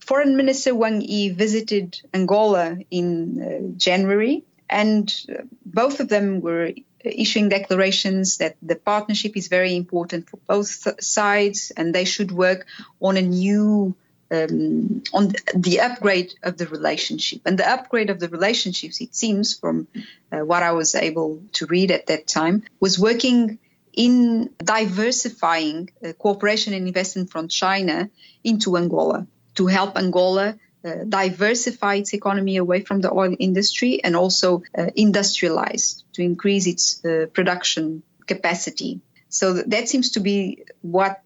Foreign 0.06 0.36
Minister 0.36 0.72
Wang 0.72 1.00
Yi 1.00 1.30
visited 1.30 2.00
Angola 2.14 2.78
in 2.92 3.42
uh, 3.42 3.76
January, 3.76 4.44
and 4.70 5.12
uh, 5.28 5.42
both 5.64 5.98
of 5.98 6.08
them 6.08 6.40
were 6.40 6.72
issuing 7.04 7.48
declarations 7.48 8.38
that 8.38 8.56
the 8.62 8.76
partnership 8.76 9.36
is 9.36 9.48
very 9.48 9.74
important 9.74 10.28
for 10.28 10.38
both 10.46 11.02
sides 11.02 11.72
and 11.76 11.92
they 11.92 12.04
should 12.04 12.30
work 12.30 12.66
on 13.00 13.16
a 13.16 13.22
new 13.22 13.96
um, 14.30 15.02
on 15.12 15.32
the 15.54 15.80
upgrade 15.80 16.34
of 16.42 16.56
the 16.56 16.66
relationship. 16.66 17.42
And 17.44 17.58
the 17.58 17.68
upgrade 17.68 18.10
of 18.10 18.18
the 18.18 18.28
relationships 18.28 19.00
it 19.00 19.14
seems 19.14 19.56
from 19.58 19.86
uh, 20.32 20.38
what 20.38 20.62
i 20.64 20.72
was 20.72 20.94
able 20.96 21.42
to 21.52 21.66
read 21.66 21.90
at 21.90 22.06
that 22.06 22.26
time 22.26 22.64
was 22.80 22.98
working 22.98 23.58
in 23.92 24.50
diversifying 24.58 25.90
uh, 26.04 26.12
cooperation 26.12 26.74
and 26.74 26.88
investment 26.88 27.30
from 27.30 27.46
china 27.46 28.10
into 28.42 28.76
angola 28.76 29.26
to 29.56 29.66
help 29.66 29.96
Angola 29.96 30.56
uh, 30.84 31.04
diversify 31.08 31.96
its 31.96 32.14
economy 32.14 32.56
away 32.56 32.80
from 32.80 33.00
the 33.00 33.12
oil 33.12 33.34
industry 33.38 34.02
and 34.04 34.14
also 34.14 34.62
uh, 34.78 34.86
industrialize 34.96 36.04
to 36.12 36.22
increase 36.22 36.66
its 36.66 37.04
uh, 37.04 37.26
production 37.32 38.02
capacity. 38.26 39.00
So 39.28 39.54
that 39.54 39.88
seems 39.88 40.10
to 40.12 40.20
be 40.20 40.64
what 40.82 41.20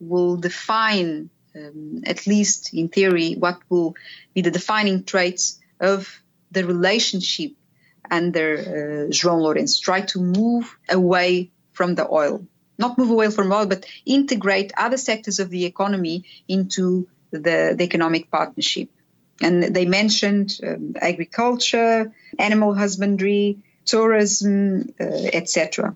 will 0.00 0.36
define, 0.36 1.30
um, 1.54 2.02
at 2.06 2.26
least 2.26 2.74
in 2.74 2.88
theory, 2.88 3.34
what 3.34 3.58
will 3.70 3.94
be 4.34 4.42
the 4.42 4.50
defining 4.50 5.04
traits 5.04 5.58
of 5.80 6.22
the 6.50 6.66
relationship 6.66 7.52
under 8.10 8.58
uh, 8.58 9.10
João 9.10 9.40
Lourenço. 9.40 9.80
Try 9.80 10.02
to 10.02 10.20
move 10.20 10.76
away 10.88 11.50
from 11.72 11.94
the 11.94 12.06
oil. 12.10 12.46
Not 12.78 12.98
move 12.98 13.10
away 13.10 13.30
from 13.30 13.50
oil, 13.52 13.66
but 13.66 13.86
integrate 14.04 14.72
other 14.76 14.98
sectors 14.98 15.38
of 15.38 15.48
the 15.48 15.64
economy 15.64 16.24
into 16.46 17.08
the, 17.30 17.74
the 17.76 17.84
economic 17.84 18.30
partnership. 18.30 18.88
And 19.40 19.62
they 19.62 19.84
mentioned 19.84 20.58
um, 20.66 20.94
agriculture, 21.00 22.12
animal 22.38 22.74
husbandry, 22.74 23.58
tourism, 23.84 24.94
uh, 25.00 25.28
etc. 25.32 25.94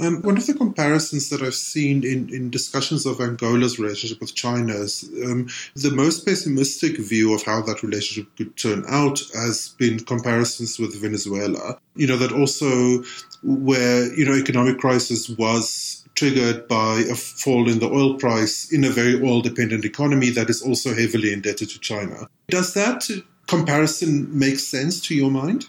Um, 0.00 0.22
one 0.22 0.38
of 0.38 0.46
the 0.46 0.54
comparisons 0.54 1.28
that 1.28 1.42
I've 1.42 1.54
seen 1.54 2.04
in, 2.04 2.32
in 2.32 2.48
discussions 2.48 3.04
of 3.04 3.20
Angola's 3.20 3.78
relationship 3.78 4.20
with 4.20 4.34
China 4.34 4.72
is 4.72 5.04
um, 5.24 5.48
the 5.74 5.90
most 5.90 6.24
pessimistic 6.24 6.96
view 6.96 7.34
of 7.34 7.42
how 7.42 7.60
that 7.62 7.82
relationship 7.82 8.34
could 8.36 8.56
turn 8.56 8.84
out 8.88 9.20
has 9.34 9.74
been 9.78 9.98
comparisons 10.00 10.78
with 10.78 10.98
Venezuela. 11.00 11.78
You 11.96 12.06
know, 12.06 12.16
that 12.16 12.32
also 12.32 13.02
where, 13.42 14.12
you 14.14 14.24
know, 14.24 14.34
economic 14.34 14.78
crisis 14.78 15.28
was 15.28 15.99
triggered 16.14 16.68
by 16.68 17.04
a 17.10 17.14
fall 17.14 17.68
in 17.68 17.78
the 17.78 17.88
oil 17.88 18.14
price 18.14 18.72
in 18.72 18.84
a 18.84 18.90
very 18.90 19.22
oil 19.22 19.40
dependent 19.40 19.84
economy 19.84 20.30
that 20.30 20.50
is 20.50 20.62
also 20.62 20.94
heavily 20.94 21.32
indebted 21.32 21.70
to 21.70 21.78
China. 21.80 22.28
Does 22.48 22.74
that 22.74 23.08
comparison 23.46 24.38
make 24.38 24.58
sense 24.58 25.00
to 25.02 25.14
your 25.14 25.30
mind? 25.30 25.66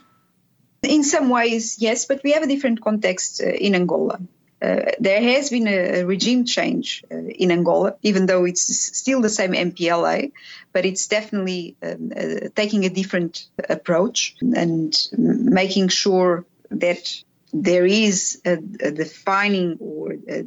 In 0.83 1.03
some 1.03 1.29
ways, 1.29 1.77
yes, 1.79 2.05
but 2.05 2.21
we 2.23 2.31
have 2.31 2.43
a 2.43 2.47
different 2.47 2.81
context 2.81 3.41
uh, 3.41 3.49
in 3.49 3.75
Angola. 3.75 4.19
Uh, 4.61 4.91
there 4.99 5.21
has 5.21 5.49
been 5.49 5.67
a, 5.67 6.03
regime 6.03 6.45
change 6.45 7.03
uh, 7.11 7.15
in 7.17 7.51
Angola, 7.51 7.95
even 8.03 8.27
though 8.27 8.45
it's 8.45 8.61
still 8.97 9.21
the 9.21 9.29
same 9.29 9.53
MPLA, 9.53 10.31
but 10.71 10.85
it's 10.85 11.07
definitely 11.07 11.75
um, 11.81 12.11
uh, 12.15 12.49
taking 12.55 12.85
a 12.85 12.89
different 12.89 13.47
approach 13.69 14.35
and 14.41 14.95
making 15.17 15.87
sure 15.87 16.45
that 16.69 17.23
there 17.53 17.85
is 17.85 18.41
a, 18.45 18.53
a 18.53 18.91
defining 18.91 19.77
or 19.79 20.13
a, 20.27 20.45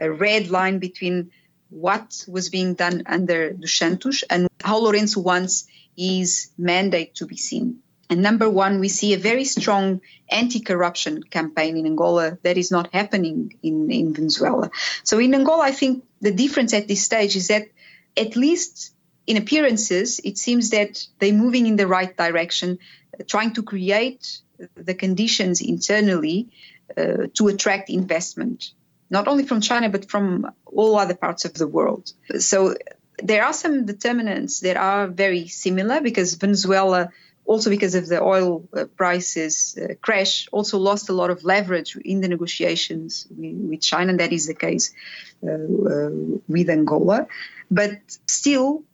a, 0.00 0.10
red 0.10 0.50
line 0.50 0.78
between 0.78 1.30
what 1.70 2.24
was 2.28 2.48
being 2.48 2.74
done 2.74 3.02
under 3.06 3.52
Dos 3.52 3.72
Santos 3.72 4.22
and 4.30 4.48
how 4.60 4.80
Lourenço 4.80 5.22
wants 5.22 5.66
his 5.96 6.50
mandate 6.56 7.16
to 7.16 7.26
be 7.26 7.36
seen. 7.36 7.80
And 8.10 8.22
number 8.22 8.48
one, 8.48 8.80
we 8.80 8.88
see 8.88 9.12
a 9.12 9.18
very 9.18 9.44
strong 9.44 10.00
anti-corruption 10.30 11.24
campaign 11.24 11.76
in 11.76 11.84
Angola 11.84 12.38
that 12.42 12.56
is 12.56 12.70
not 12.70 12.92
happening 12.94 13.54
in, 13.62 13.90
in 13.90 14.14
Venezuela. 14.14 14.70
So 15.04 15.18
in 15.18 15.34
Angola, 15.34 15.64
I 15.64 15.72
think 15.72 16.04
the 16.20 16.32
difference 16.32 16.72
at 16.72 16.88
this 16.88 17.04
stage 17.04 17.36
is 17.36 17.48
that 17.48 17.68
at 18.16 18.34
least 18.34 18.94
in 19.26 19.36
appearances, 19.36 20.20
it 20.24 20.38
seems 20.38 20.70
that 20.70 21.06
they're 21.18 21.34
moving 21.34 21.66
in 21.66 21.76
the 21.76 21.86
right 21.86 22.16
direction, 22.16 22.78
trying 23.26 23.52
to 23.54 23.62
create 23.62 24.40
the 24.74 24.94
conditions 24.94 25.60
internally 25.60 26.48
uh, 26.96 27.26
to 27.34 27.48
attract 27.48 27.90
investment, 27.90 28.72
not 29.10 29.28
only 29.28 29.44
from 29.44 29.60
China, 29.60 29.88
but 29.88 30.10
from 30.10 30.50
all 30.66 30.98
other 30.98 31.14
parts 31.14 31.44
of 31.44 31.54
the 31.54 31.66
world. 31.66 32.12
So 32.38 32.74
there 33.22 33.44
are 33.44 33.52
some 33.52 33.86
determinants 33.86 34.60
that 34.60 34.76
are 34.76 35.06
very 35.06 35.48
similar 35.48 36.00
because 36.00 36.34
Venezuela, 36.34 37.10
also 37.44 37.70
because 37.70 37.94
of 37.94 38.06
the 38.06 38.22
oil 38.22 38.68
uh, 38.72 38.84
prices 38.84 39.78
uh, 39.78 39.94
crash, 40.00 40.48
also 40.52 40.78
lost 40.78 41.08
a 41.08 41.12
lot 41.12 41.30
of 41.30 41.44
leverage 41.44 41.96
in 41.96 42.20
the 42.20 42.28
negotiations 42.28 43.26
with, 43.30 43.80
China. 43.80 44.10
And 44.10 44.20
that 44.20 44.32
is 44.32 44.46
the 44.46 44.54
case 44.54 44.94
uh, 45.42 45.50
uh 45.50 46.10
with 46.48 46.70
Angola. 46.70 47.26
But 47.70 47.98
still, 48.26 48.84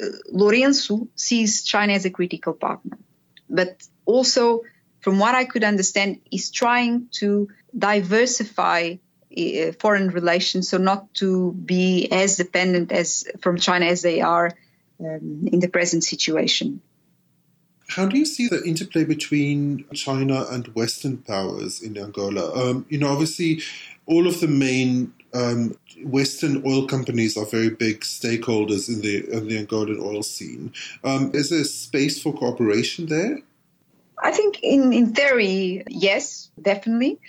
uh, 0.00 0.06
Lourenço 0.32 1.08
sees 1.14 1.62
China 1.62 1.92
as 1.94 2.04
a 2.04 2.10
critical 2.10 2.54
partner. 2.54 2.98
But 3.48 3.82
also, 4.04 4.62
from 5.02 5.18
what 5.18 5.34
I 5.34 5.44
could 5.44 5.64
understand, 5.64 6.20
is 6.30 6.50
trying 6.50 7.08
to 7.20 7.48
diversify 7.76 8.94
uh, 9.36 9.72
foreign 9.78 10.08
relations, 10.10 10.68
so 10.68 10.78
not 10.78 11.12
to 11.14 11.52
be 11.52 12.10
as 12.10 12.36
dependent 12.36 12.92
as 12.92 13.24
from 13.40 13.58
China 13.58 13.86
as 13.86 14.02
they 14.02 14.20
are 14.20 14.52
um, 15.00 15.48
in 15.52 15.60
the 15.60 15.68
present 15.68 16.04
situation. 16.04 16.80
How 17.88 18.06
do 18.06 18.16
you 18.16 18.24
see 18.24 18.48
the 18.48 18.62
interplay 18.64 19.04
between 19.04 19.84
China 19.92 20.46
and 20.50 20.66
Western 20.68 21.18
powers 21.18 21.82
in 21.82 21.98
Angola? 21.98 22.54
Um, 22.54 22.86
you 22.88 22.98
know, 22.98 23.08
obviously, 23.08 23.60
all 24.06 24.26
of 24.26 24.40
the 24.40 24.48
main 24.48 25.12
um, 25.34 25.76
Western 26.04 26.62
oil 26.66 26.86
companies 26.86 27.36
are 27.36 27.44
very 27.44 27.70
big 27.70 28.00
stakeholders 28.00 28.88
in 28.88 29.00
the 29.00 29.28
in 29.30 29.48
the 29.48 29.66
Angolan 29.66 30.00
oil 30.00 30.22
scene. 30.22 30.72
Um, 31.04 31.32
is 31.34 31.50
there 31.50 31.64
space 31.64 32.22
for 32.22 32.32
cooperation 32.32 33.06
there? 33.06 33.40
I 34.22 34.30
think 34.30 34.60
in, 34.62 34.92
in 34.92 35.14
theory, 35.14 35.82
yes, 35.88 36.50
definitely. 36.60 37.20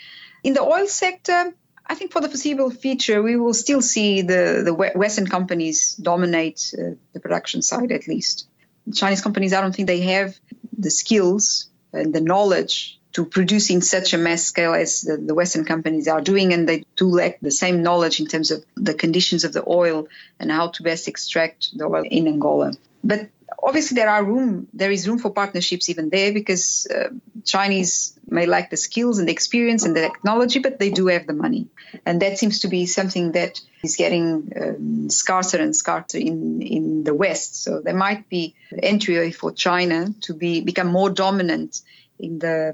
In 0.43 0.53
the 0.53 0.62
oil 0.62 0.88
sector, 0.88 1.53
I 1.86 1.95
think 1.95 2.12
for 2.12 2.21
the 2.21 2.29
foreseeable 2.29 2.69
future, 2.69 3.21
we 3.21 3.36
will 3.36 3.53
still 3.53 3.82
see 3.82 4.21
the, 4.21 4.62
the 4.63 4.73
Western 4.73 5.27
companies 5.27 5.95
dominate 5.95 6.73
uh, 6.77 6.91
the 7.13 7.19
production 7.19 7.62
side 7.62 7.91
at 7.91 8.08
least. 8.08 8.47
Chinese 8.93 9.21
companies, 9.21 9.53
I 9.53 9.62
don't 9.62 9.75
think 9.75 9.88
they 9.88 10.01
have 10.01 10.38
the 10.77 10.91
skills 10.91 11.69
and 11.91 12.13
the 12.13 12.21
knowledge 12.21 12.99
to 13.13 13.25
produce 13.25 13.69
in 13.69 13.82
such 13.82 14.13
a 14.13 14.17
mass 14.17 14.43
scale 14.43 14.73
as 14.73 15.01
the, 15.01 15.17
the, 15.17 15.36
Western 15.36 15.65
companies 15.65 16.08
are 16.08 16.21
doing, 16.21 16.51
and 16.51 16.67
they 16.67 16.84
do 16.95 17.08
lack 17.10 17.39
the 17.41 17.51
same 17.51 17.84
knowledge 17.84 18.19
in 18.19 18.27
terms 18.27 18.49
of 18.49 18.65
the 18.75 18.93
conditions 18.93 19.43
of 19.43 19.53
the 19.53 19.63
oil 19.67 20.08
and 20.39 20.51
how 20.51 20.69
to 20.69 20.84
best 20.84 21.08
extract 21.08 21.77
the 21.77 21.86
oil 21.86 22.03
in 22.10 22.27
Angola. 22.27 22.73
But 23.03 23.29
obviously 23.61 23.95
there 23.95 24.09
are 24.09 24.23
room 24.23 24.67
there 24.73 24.91
is 24.91 25.07
room 25.07 25.19
for 25.19 25.31
partnerships 25.31 25.89
even 25.89 26.09
there 26.09 26.33
because 26.33 26.87
uh, 26.93 27.09
chinese 27.43 28.17
may 28.33 28.45
lack 28.45 28.69
the 28.69 28.77
skills 28.77 29.19
and 29.19 29.27
the 29.27 29.31
experience 29.31 29.85
and 29.85 29.95
the 29.95 30.01
technology 30.01 30.59
but 30.59 30.79
they 30.79 30.89
do 30.89 31.07
have 31.07 31.27
the 31.27 31.33
money. 31.33 31.67
And 32.05 32.21
that 32.21 32.37
seems 32.37 32.59
to 32.59 32.67
be 32.67 32.85
something 32.85 33.33
that 33.33 33.61
is 33.83 33.95
getting 33.95 34.51
um, 34.59 35.09
scarcer 35.09 35.61
and 35.61 35.75
scarcer 35.75 36.17
in 36.17 36.61
in 36.61 37.03
the 37.03 37.13
west. 37.13 37.63
So 37.63 37.81
there 37.81 37.95
might 37.95 38.29
be 38.29 38.55
entry 38.81 39.31
for 39.31 39.51
china 39.51 40.07
to 40.21 40.33
be 40.33 40.61
become 40.61 40.87
more 40.87 41.09
dominant 41.09 41.81
in 42.19 42.39
the 42.39 42.71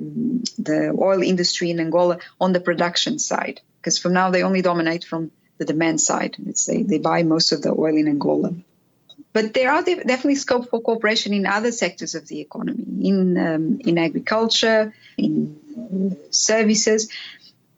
the 0.57 0.95
oil 0.99 1.21
industry 1.21 1.71
in 1.71 1.79
angola 1.79 2.19
on 2.39 2.53
the 2.53 2.59
production 2.59 3.19
side. 3.19 3.61
Because 3.77 3.97
from 3.97 4.13
now 4.13 4.29
they 4.31 4.43
only 4.43 4.61
dominate 4.61 5.03
from 5.03 5.31
the 5.57 5.65
demand 5.65 5.99
side. 5.99 6.35
It's 6.45 6.65
they, 6.65 6.83
they 6.83 6.99
buy 6.99 7.23
most 7.23 7.51
of 7.51 7.61
the 7.61 7.71
oil 7.71 7.95
in 7.97 8.07
angola 8.07 8.53
but 9.39 9.53
there 9.53 9.71
are 9.71 9.81
definitely 9.83 10.35
scope 10.35 10.69
for 10.69 10.81
cooperation 10.81 11.33
in 11.33 11.45
other 11.45 11.71
sectors 11.71 12.13
of 12.13 12.27
the 12.27 12.41
economy, 12.41 12.85
in 13.09 13.37
um, 13.37 13.79
in 13.79 13.97
agriculture, 13.97 14.93
in 15.17 15.55
uh, 15.77 16.15
services. 16.29 17.09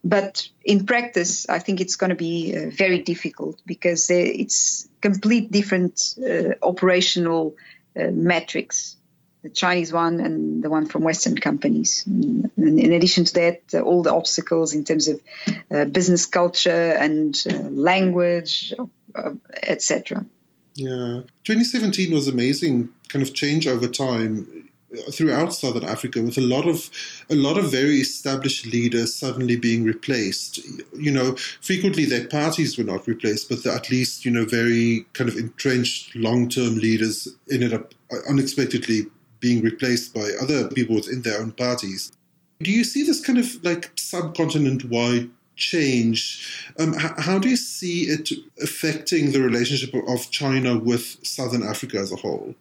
But 0.03 0.47
in 0.65 0.87
practice, 0.87 1.47
I 1.47 1.59
think 1.59 1.79
it's 1.79 1.97
going 1.97 2.09
to 2.09 2.15
be 2.15 2.55
uh, 2.55 2.71
very 2.71 3.03
difficult 3.03 3.61
because 3.63 4.09
it's 4.09 4.89
complete 5.01 5.51
different 5.51 6.15
uh, 6.17 6.55
operational 6.63 7.55
uh, 7.95 8.09
metrics. 8.11 8.97
The 9.43 9.49
Chinese 9.49 9.93
one 9.93 10.19
and 10.19 10.63
the 10.63 10.69
one 10.71 10.87
from 10.87 11.03
Western 11.03 11.37
companies. 11.37 12.03
And 12.07 12.49
in 12.57 12.91
addition 12.91 13.25
to 13.25 13.33
that, 13.33 13.61
uh, 13.75 13.81
all 13.81 14.01
the 14.01 14.13
obstacles 14.13 14.73
in 14.73 14.83
terms 14.83 15.07
of 15.07 15.21
uh, 15.69 15.85
business 15.85 16.25
culture 16.25 16.95
and 17.05 17.35
language, 17.69 18.73
etc. 19.61 20.25
Yeah. 20.75 21.21
2017 21.43 22.13
was 22.13 22.27
amazing 22.27 22.89
kind 23.09 23.23
of 23.23 23.33
change 23.33 23.67
over 23.67 23.87
time 23.87 24.69
throughout 25.11 25.53
southern 25.53 25.85
africa 25.85 26.21
with 26.21 26.37
a 26.37 26.41
lot 26.41 26.67
of 26.67 26.89
a 27.29 27.35
lot 27.35 27.57
of 27.57 27.71
very 27.71 27.97
established 27.97 28.65
leaders 28.65 29.15
suddenly 29.15 29.55
being 29.55 29.85
replaced 29.85 30.59
you 30.97 31.11
know 31.11 31.35
frequently 31.61 32.03
their 32.03 32.27
parties 32.27 32.77
were 32.77 32.83
not 32.83 33.07
replaced 33.07 33.47
but 33.47 33.65
at 33.65 33.89
least 33.89 34.25
you 34.25 34.31
know 34.31 34.43
very 34.43 35.05
kind 35.13 35.29
of 35.29 35.37
entrenched 35.37 36.13
long-term 36.15 36.75
leaders 36.75 37.27
ended 37.49 37.73
up 37.73 37.93
unexpectedly 38.27 39.05
being 39.39 39.61
replaced 39.61 40.13
by 40.13 40.29
other 40.41 40.67
people 40.69 40.95
within 40.95 41.21
their 41.21 41.39
own 41.39 41.51
parties 41.51 42.11
do 42.61 42.69
you 42.69 42.83
see 42.83 43.03
this 43.03 43.25
kind 43.25 43.39
of 43.39 43.63
like 43.63 43.91
subcontinent 43.95 44.85
wide 44.85 45.29
change. 45.61 46.71
Um, 46.79 46.93
how 47.27 47.37
do 47.39 47.47
you 47.47 47.55
see 47.55 48.03
it 48.15 48.29
affecting 48.61 49.31
the 49.31 49.41
relationship 49.41 49.93
of 50.07 50.29
China 50.31 50.77
with 50.77 51.05
Southern 51.25 51.63
Africa 51.63 51.97
as 51.99 52.11
a 52.11 52.15
whole? 52.15 52.55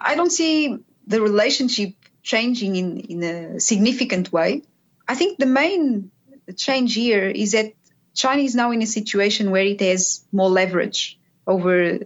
I 0.00 0.14
don't 0.16 0.32
see 0.32 0.78
the 1.06 1.20
relationship 1.20 1.92
changing 2.22 2.76
in, 2.76 3.00
in 3.00 3.22
a 3.22 3.60
significant 3.60 4.32
way. 4.32 4.62
I 5.06 5.14
think 5.14 5.38
the 5.38 5.46
main 5.62 6.10
change 6.56 6.94
here 6.94 7.28
is 7.28 7.52
that 7.52 7.74
China 8.14 8.42
is 8.42 8.54
now 8.54 8.70
in 8.70 8.82
a 8.82 8.86
situation 8.86 9.50
where 9.50 9.64
it 9.64 9.80
has 9.80 10.24
more 10.32 10.48
leverage 10.48 11.18
over 11.46 11.76
uh, 11.84 11.98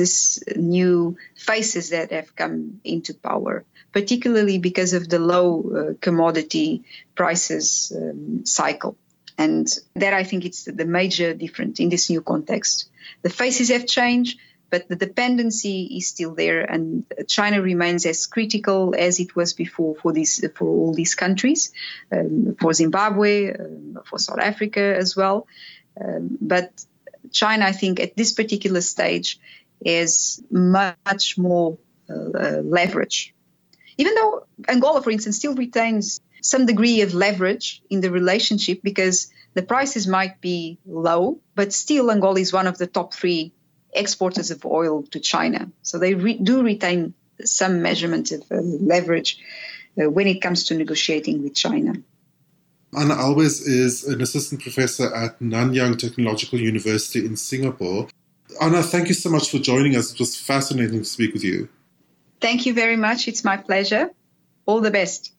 this 0.00 0.42
new 0.56 1.16
faces 1.36 1.90
that 1.90 2.10
have 2.10 2.34
come 2.34 2.80
into 2.82 3.14
power, 3.14 3.64
particularly 3.92 4.58
because 4.58 4.92
of 4.92 5.08
the 5.08 5.18
low 5.18 5.62
uh, 5.62 5.94
commodity 6.00 6.82
prices 7.14 7.92
um, 7.94 8.44
cycle. 8.44 8.96
And 9.38 9.66
that 9.94 10.12
I 10.12 10.24
think 10.24 10.44
it's 10.44 10.64
the 10.64 10.84
major 10.84 11.34
difference 11.34 11.80
in 11.80 11.88
this 11.88 12.10
new 12.10 12.22
context. 12.22 12.88
The 13.22 13.30
faces 13.30 13.70
have 13.70 13.86
changed, 13.86 14.38
but 14.70 14.88
the 14.88 14.96
dependency 14.96 15.84
is 15.98 16.08
still 16.08 16.34
there, 16.34 16.62
and 16.62 17.04
China 17.28 17.60
remains 17.60 18.06
as 18.06 18.26
critical 18.26 18.94
as 18.96 19.20
it 19.20 19.36
was 19.36 19.52
before 19.52 19.96
for 19.96 20.12
these 20.12 20.44
for 20.54 20.66
all 20.66 20.94
these 20.94 21.14
countries, 21.14 21.72
um, 22.10 22.56
for 22.58 22.72
Zimbabwe, 22.72 23.52
um, 23.54 23.98
for 24.06 24.18
South 24.18 24.38
Africa 24.38 24.96
as 24.96 25.14
well. 25.14 25.46
Um, 26.00 26.38
but 26.40 26.84
China, 27.30 27.66
I 27.66 27.72
think, 27.72 28.00
at 28.00 28.16
this 28.16 28.32
particular 28.32 28.80
stage, 28.80 29.38
has 29.84 30.42
much 30.50 31.36
more 31.36 31.78
uh, 32.08 32.14
uh, 32.14 32.60
leverage. 32.64 33.34
Even 33.98 34.14
though 34.14 34.46
Angola, 34.68 35.02
for 35.02 35.10
instance, 35.10 35.36
still 35.36 35.54
retains 35.54 36.20
some 36.42 36.66
degree 36.66 37.00
of 37.00 37.14
leverage 37.14 37.82
in 37.88 38.00
the 38.00 38.10
relationship 38.10 38.80
because 38.82 39.32
the 39.54 39.62
prices 39.62 40.06
might 40.06 40.40
be 40.40 40.78
low, 40.86 41.40
but 41.54 41.72
still 41.72 42.10
Angola 42.10 42.40
is 42.40 42.52
one 42.52 42.66
of 42.66 42.78
the 42.78 42.86
top 42.86 43.14
three 43.14 43.52
exporters 43.92 44.50
of 44.50 44.64
oil 44.64 45.04
to 45.04 45.20
China. 45.20 45.70
So 45.82 45.98
they 45.98 46.14
re- 46.14 46.38
do 46.38 46.62
retain 46.62 47.14
some 47.44 47.82
measurement 47.82 48.32
of 48.32 48.42
uh, 48.50 48.56
leverage 48.60 49.38
uh, 50.00 50.10
when 50.10 50.26
it 50.26 50.40
comes 50.40 50.66
to 50.66 50.74
negotiating 50.74 51.42
with 51.42 51.54
China. 51.54 51.94
Anna 52.94 53.14
Alves 53.14 53.66
is 53.66 54.04
an 54.04 54.20
assistant 54.20 54.60
professor 54.60 55.14
at 55.14 55.38
Nanyang 55.40 55.98
Technological 55.98 56.60
University 56.60 57.24
in 57.24 57.36
Singapore. 57.36 58.08
Anna, 58.60 58.82
thank 58.82 59.08
you 59.08 59.14
so 59.14 59.30
much 59.30 59.50
for 59.50 59.58
joining 59.58 59.96
us. 59.96 60.12
It 60.12 60.18
was 60.18 60.36
fascinating 60.36 60.98
to 60.98 61.04
speak 61.04 61.32
with 61.32 61.44
you. 61.44 61.68
Thank 62.40 62.66
you 62.66 62.74
very 62.74 62.96
much. 62.96 63.28
It's 63.28 63.44
my 63.44 63.56
pleasure. 63.56 64.10
All 64.66 64.80
the 64.80 64.90
best. 64.90 65.32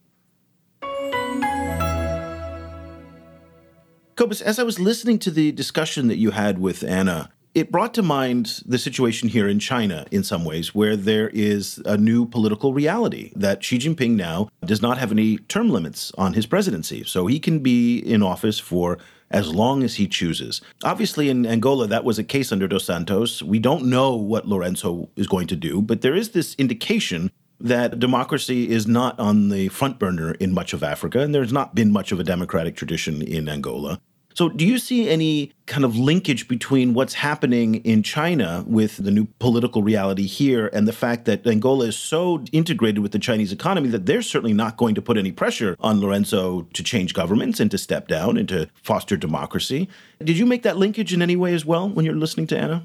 Cobus, 4.16 4.40
as 4.40 4.60
I 4.60 4.62
was 4.62 4.78
listening 4.78 5.18
to 5.20 5.30
the 5.32 5.50
discussion 5.50 6.06
that 6.06 6.18
you 6.18 6.30
had 6.30 6.60
with 6.60 6.84
Anna, 6.84 7.30
it 7.52 7.72
brought 7.72 7.94
to 7.94 8.02
mind 8.02 8.62
the 8.64 8.78
situation 8.78 9.28
here 9.28 9.48
in 9.48 9.58
China 9.58 10.06
in 10.12 10.22
some 10.22 10.44
ways, 10.44 10.72
where 10.72 10.96
there 10.96 11.30
is 11.30 11.82
a 11.84 11.96
new 11.96 12.24
political 12.24 12.72
reality 12.72 13.32
that 13.34 13.64
Xi 13.64 13.78
Jinping 13.78 14.12
now 14.12 14.50
does 14.64 14.80
not 14.80 14.98
have 14.98 15.10
any 15.10 15.38
term 15.38 15.68
limits 15.68 16.12
on 16.16 16.34
his 16.34 16.46
presidency. 16.46 17.02
So 17.02 17.26
he 17.26 17.40
can 17.40 17.58
be 17.58 17.98
in 17.98 18.22
office 18.22 18.60
for 18.60 18.98
as 19.32 19.52
long 19.52 19.82
as 19.82 19.96
he 19.96 20.06
chooses. 20.06 20.60
Obviously, 20.84 21.28
in 21.28 21.44
Angola, 21.44 21.88
that 21.88 22.04
was 22.04 22.18
a 22.18 22.24
case 22.24 22.52
under 22.52 22.68
Dos 22.68 22.84
Santos. 22.84 23.42
We 23.42 23.58
don't 23.58 23.86
know 23.86 24.14
what 24.14 24.46
Lourenço 24.46 25.08
is 25.16 25.26
going 25.26 25.48
to 25.48 25.56
do, 25.56 25.82
but 25.82 26.02
there 26.02 26.14
is 26.14 26.30
this 26.30 26.54
indication 26.54 27.32
that 27.60 27.98
democracy 27.98 28.68
is 28.70 28.86
not 28.86 29.18
on 29.18 29.48
the 29.48 29.68
front 29.68 29.98
burner 29.98 30.32
in 30.32 30.52
much 30.52 30.72
of 30.72 30.82
Africa, 30.82 31.20
and 31.20 31.34
there's 31.34 31.52
not 31.52 31.74
been 31.74 31.92
much 31.92 32.12
of 32.12 32.20
a 32.20 32.24
democratic 32.24 32.76
tradition 32.76 33.22
in 33.22 33.48
Angola. 33.48 34.00
So, 34.34 34.48
do 34.48 34.66
you 34.66 34.78
see 34.78 35.08
any 35.08 35.52
kind 35.66 35.84
of 35.84 35.96
linkage 35.96 36.48
between 36.48 36.92
what's 36.92 37.14
happening 37.14 37.76
in 37.76 38.02
China 38.02 38.64
with 38.66 38.96
the 38.96 39.12
new 39.12 39.26
political 39.38 39.80
reality 39.80 40.26
here 40.26 40.68
and 40.72 40.88
the 40.88 40.92
fact 40.92 41.24
that 41.26 41.46
Angola 41.46 41.86
is 41.86 41.96
so 41.96 42.44
integrated 42.50 42.98
with 42.98 43.12
the 43.12 43.20
Chinese 43.20 43.52
economy 43.52 43.88
that 43.90 44.06
they're 44.06 44.22
certainly 44.22 44.52
not 44.52 44.76
going 44.76 44.96
to 44.96 45.02
put 45.02 45.16
any 45.16 45.30
pressure 45.30 45.76
on 45.78 46.00
Lourenço 46.00 46.70
to 46.72 46.82
change 46.82 47.14
governments 47.14 47.60
and 47.60 47.70
to 47.70 47.78
step 47.78 48.08
down 48.08 48.36
and 48.36 48.48
to 48.48 48.68
foster 48.82 49.16
democracy? 49.16 49.88
Did 50.18 50.36
you 50.36 50.46
make 50.46 50.64
that 50.64 50.78
linkage 50.78 51.14
in 51.14 51.22
any 51.22 51.36
way 51.36 51.54
as 51.54 51.64
well 51.64 51.88
when 51.88 52.04
you're 52.04 52.16
listening 52.16 52.48
to 52.48 52.58
Anna? 52.58 52.84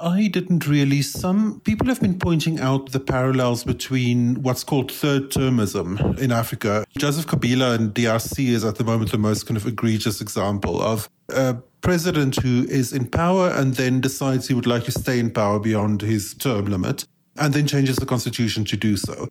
I 0.00 0.28
didn't 0.28 0.66
really. 0.66 1.00
Some 1.02 1.60
people 1.60 1.86
have 1.86 2.00
been 2.00 2.18
pointing 2.18 2.60
out 2.60 2.92
the 2.92 3.00
parallels 3.00 3.64
between 3.64 4.42
what's 4.42 4.62
called 4.62 4.92
third 4.92 5.30
termism 5.30 6.18
in 6.18 6.30
Africa. 6.30 6.84
Joseph 6.98 7.26
Kabila 7.26 7.78
in 7.78 7.92
DRC 7.92 8.48
is 8.48 8.64
at 8.64 8.76
the 8.76 8.84
moment 8.84 9.12
the 9.12 9.18
most 9.18 9.46
kind 9.46 9.56
of 9.56 9.66
egregious 9.66 10.20
example 10.20 10.82
of 10.82 11.08
a 11.30 11.56
president 11.80 12.36
who 12.36 12.66
is 12.68 12.92
in 12.92 13.06
power 13.06 13.48
and 13.48 13.74
then 13.74 14.00
decides 14.00 14.48
he 14.48 14.54
would 14.54 14.66
like 14.66 14.84
to 14.84 14.92
stay 14.92 15.18
in 15.18 15.30
power 15.30 15.58
beyond 15.58 16.02
his 16.02 16.34
term 16.34 16.66
limit 16.66 17.06
and 17.36 17.54
then 17.54 17.66
changes 17.66 17.96
the 17.96 18.06
constitution 18.06 18.64
to 18.66 18.76
do 18.76 18.96
so. 18.96 19.28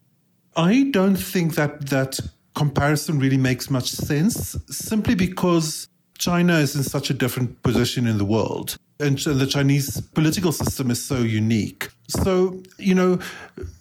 I 0.55 0.89
don't 0.91 1.17
think 1.17 1.53
that 1.55 1.87
that 1.89 2.19
comparison 2.55 3.19
really 3.19 3.37
makes 3.37 3.69
much 3.69 3.91
sense 3.91 4.55
simply 4.69 5.13
because 5.13 5.87
China 6.17 6.57
is 6.57 6.75
in 6.75 6.81
such 6.81 7.11
a 7.11 7.13
different 7.13 7.61
position 7.61 8.07
in 8.07 8.17
the 8.17 8.25
world 8.25 8.77
and 8.99 9.17
the 9.17 9.47
Chinese 9.47 10.01
political 10.01 10.51
system 10.51 10.91
is 10.91 11.03
so 11.03 11.17
unique. 11.17 11.89
So, 12.07 12.61
you 12.77 12.95
know, 12.95 13.19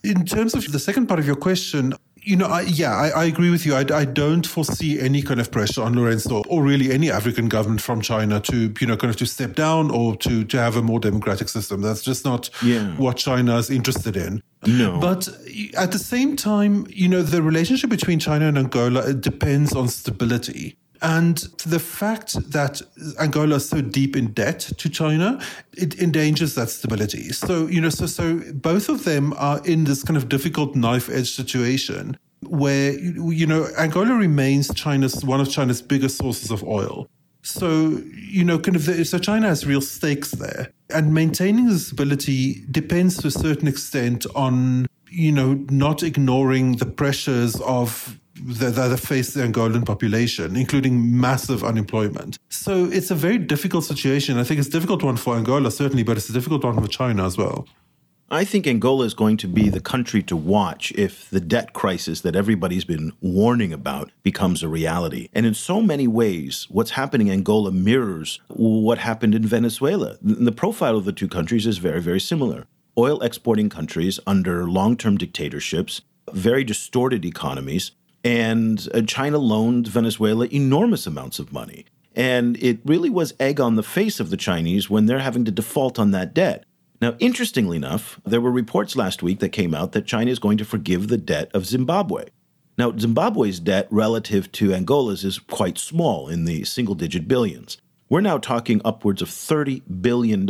in 0.03 0.25
terms 0.27 0.55
of 0.55 0.71
the 0.73 0.79
second 0.79 1.07
part 1.07 1.21
of 1.21 1.27
your 1.27 1.37
question, 1.37 1.95
you 2.27 2.35
know, 2.35 2.47
I, 2.47 2.63
yeah, 2.63 2.91
I, 2.91 3.09
I, 3.11 3.25
agree 3.27 3.51
with 3.51 3.65
you. 3.65 3.77
I, 3.77 3.85
I, 3.95 4.05
don't 4.05 4.45
foresee 4.45 4.99
any 4.99 5.23
kind 5.23 5.39
of 5.39 5.53
pressure 5.53 5.83
on 5.83 5.95
Lourenço 5.95 6.45
or 6.49 6.61
really 6.61 6.93
any 6.93 7.09
African 7.09 7.49
government 7.49 7.81
from 7.81 8.01
China 8.01 8.41
to, 8.41 8.75
you 8.81 8.87
know, 8.89 8.97
kind 8.97 9.11
of 9.11 9.17
to 9.19 9.27
step 9.27 9.55
down 9.55 9.93
or 9.93 10.17
to, 10.17 10.43
to 10.43 10.59
have 10.59 10.75
a 10.75 10.83
more 10.83 10.99
democratic 10.99 11.49
system. 11.49 11.83
That's 11.83 12.03
just 12.03 12.25
not 12.25 12.51
yeah. 12.65 12.97
what 12.97 13.17
China 13.17 13.57
is 13.59 13.71
interested 13.71 14.17
in. 14.17 14.43
No. 14.67 14.99
But 14.99 15.29
at 15.77 15.93
the 15.93 16.01
same 16.01 16.35
time, 16.35 16.89
you 16.91 17.07
know, 17.07 17.23
the 17.23 17.43
relationship 17.43 17.91
between 17.91 18.19
China 18.19 18.49
and 18.49 18.59
Angola 18.59 19.15
depends 19.15 19.73
on 19.73 19.87
stability. 19.87 20.77
And 21.03 21.37
the 21.65 21.79
fact 21.79 22.35
that 22.53 22.81
Angola 23.21 23.57
is 23.57 23.69
so 23.69 23.81
deep 23.81 24.17
in 24.17 24.33
debt 24.33 24.61
to 24.61 24.89
China, 24.89 25.41
it 25.77 25.99
endangers 26.01 26.55
that 26.55 26.71
stability. 26.71 27.31
So, 27.33 27.67
you 27.67 27.81
know, 27.81 27.91
so, 27.91 28.07
so 28.07 28.41
both 28.55 28.89
of 28.89 29.05
them 29.05 29.35
are 29.37 29.61
in 29.65 29.85
this 29.85 30.03
kind 30.03 30.17
of 30.17 30.29
difficult 30.29 30.75
knife 30.75 31.09
edge 31.09 31.35
situation 31.35 32.17
where, 32.43 32.93
you 32.93 33.47
know, 33.47 33.69
Angola 33.79 34.15
remains 34.15 34.73
China's, 34.75 35.25
one 35.25 35.41
of 35.41 35.51
China's 35.51 35.83
biggest 35.83 36.19
sources 36.19 36.51
of 36.51 36.63
oil. 36.65 37.09
So, 37.43 38.03
you 38.15 38.45
know, 38.45 38.59
kind 38.59 38.77
of, 38.77 38.87
the, 38.87 39.05
so 39.05 39.19
China 39.19 39.47
has 39.49 39.67
real 39.67 39.81
stakes 39.81 40.33
there. 40.33 40.73
And 40.91 41.15
maintaining 41.15 41.67
this 41.69 41.93
ability 41.93 42.65
depends 42.71 43.19
to 43.19 43.29
a 43.29 43.31
certain 43.31 43.69
extent 43.69 44.27
on, 44.35 44.87
you 45.09 45.33
know, 45.33 45.55
not 45.71 46.03
ignoring 46.03 46.77
the 46.77 46.87
pressures 46.87 47.61
of 47.61 48.19
that, 48.45 48.99
face 48.99 49.35
the 49.35 49.43
Angolan 49.43 49.85
population, 49.85 50.57
including 50.57 51.21
massive 51.21 51.65
unemployment. 51.65 52.39
So 52.49 52.87
it's 52.87 53.11
a 53.11 53.15
very 53.15 53.39
difficult 53.39 53.85
situation. 53.85 54.39
I 54.39 54.45
think 54.45 54.59
it's 54.59 54.69
a 54.69 54.73
difficult 54.73 55.03
one 55.03 55.17
for 55.17 55.37
Angola, 55.37 55.71
certainly, 55.71 56.03
but 56.03 56.17
it's 56.17 56.29
a 56.29 56.33
difficult 56.33 56.65
one 56.65 56.81
for 56.81 56.89
China 56.89 57.25
as 57.27 57.37
well. 57.37 57.67
I 58.29 58.45
think 58.45 58.67
Angola 58.67 59.05
is 59.05 59.15
going 59.15 59.37
to 59.37 59.47
be 59.47 59.69
the 59.69 59.81
country 59.81 60.21
to 60.25 60.37
watch 60.37 60.91
if 60.97 61.31
the 61.31 61.39
debt 61.39 61.75
crisis 61.75 62.23
that 62.23 62.35
everybody's 62.35 62.85
been 62.85 63.13
warning 63.21 63.73
about 63.73 64.11
becomes 64.25 64.65
a 64.65 64.69
reality. 64.69 65.29
And 65.33 65.47
in 65.47 65.55
so 65.55 65.81
many 65.81 66.09
ways, 66.09 66.67
what's 66.69 66.91
happening 66.93 67.29
in 67.29 67.35
Angola 67.35 67.71
mirrors 67.71 68.41
what 68.49 68.99
happened 68.99 69.37
in 69.37 69.47
Venezuela. 69.47 70.19
The 70.21 70.51
profile 70.51 70.97
of 70.97 71.05
the 71.05 71.13
two 71.13 71.29
countries 71.29 71.69
is 71.69 71.79
very, 71.79 72.01
very 72.01 72.19
similar. 72.19 72.67
Oil 72.99 73.21
exporting 73.21 73.69
countries 73.69 74.19
under 74.27 74.69
long 74.69 74.97
term 74.97 75.17
dictatorships, 75.17 76.01
very 76.33 76.65
distorted 76.65 77.25
economies, 77.25 77.93
and 78.27 78.89
uh, 78.93 79.03
China 79.03 79.39
loaned 79.39 79.87
Venezuela 79.87 80.49
enormous 80.53 81.07
amounts 81.07 81.39
of 81.39 81.53
money. 81.53 81.87
And 82.17 82.61
it 82.61 82.81
really 82.85 83.09
was 83.09 83.35
egg 83.39 83.61
on 83.61 83.77
the 83.77 83.85
face 83.85 84.19
of 84.19 84.31
the 84.31 84.37
Chinese 84.37 84.91
when 84.91 85.07
they're 85.07 85.21
having 85.21 85.45
to 85.45 85.53
default 85.53 85.97
on 85.97 86.11
that 86.11 86.35
debt. 86.35 86.65
Now, 87.01 87.15
interestingly 87.21 87.77
enough, 87.77 88.21
there 88.25 88.41
were 88.41 88.51
reports 88.51 88.97
last 88.97 89.23
week 89.23 89.39
that 89.39 89.51
came 89.51 89.75
out 89.75 89.93
that 89.93 90.07
China 90.07 90.33
is 90.33 90.41
going 90.41 90.59
to 90.59 90.65
forgive 90.65 91.07
the 91.07 91.19
debt 91.19 91.53
of 91.55 91.67
Zimbabwe. 91.67 92.25
Now, 92.77 92.97
Zimbabwe's 92.99 93.61
debt 93.61 93.87
relative 93.93 94.51
to 94.53 94.75
Angola's 94.75 95.25
is 95.25 95.39
quite 95.39 95.79
small 95.79 96.29
in 96.29 96.47
the 96.47 96.65
single 96.65 96.97
digit 96.97 97.29
billions. 97.29 97.79
We're 98.09 98.23
now 98.23 98.39
talking 98.39 98.81
upwards 98.85 99.23
of 99.23 99.29
$30 99.29 99.83
billion 100.01 100.49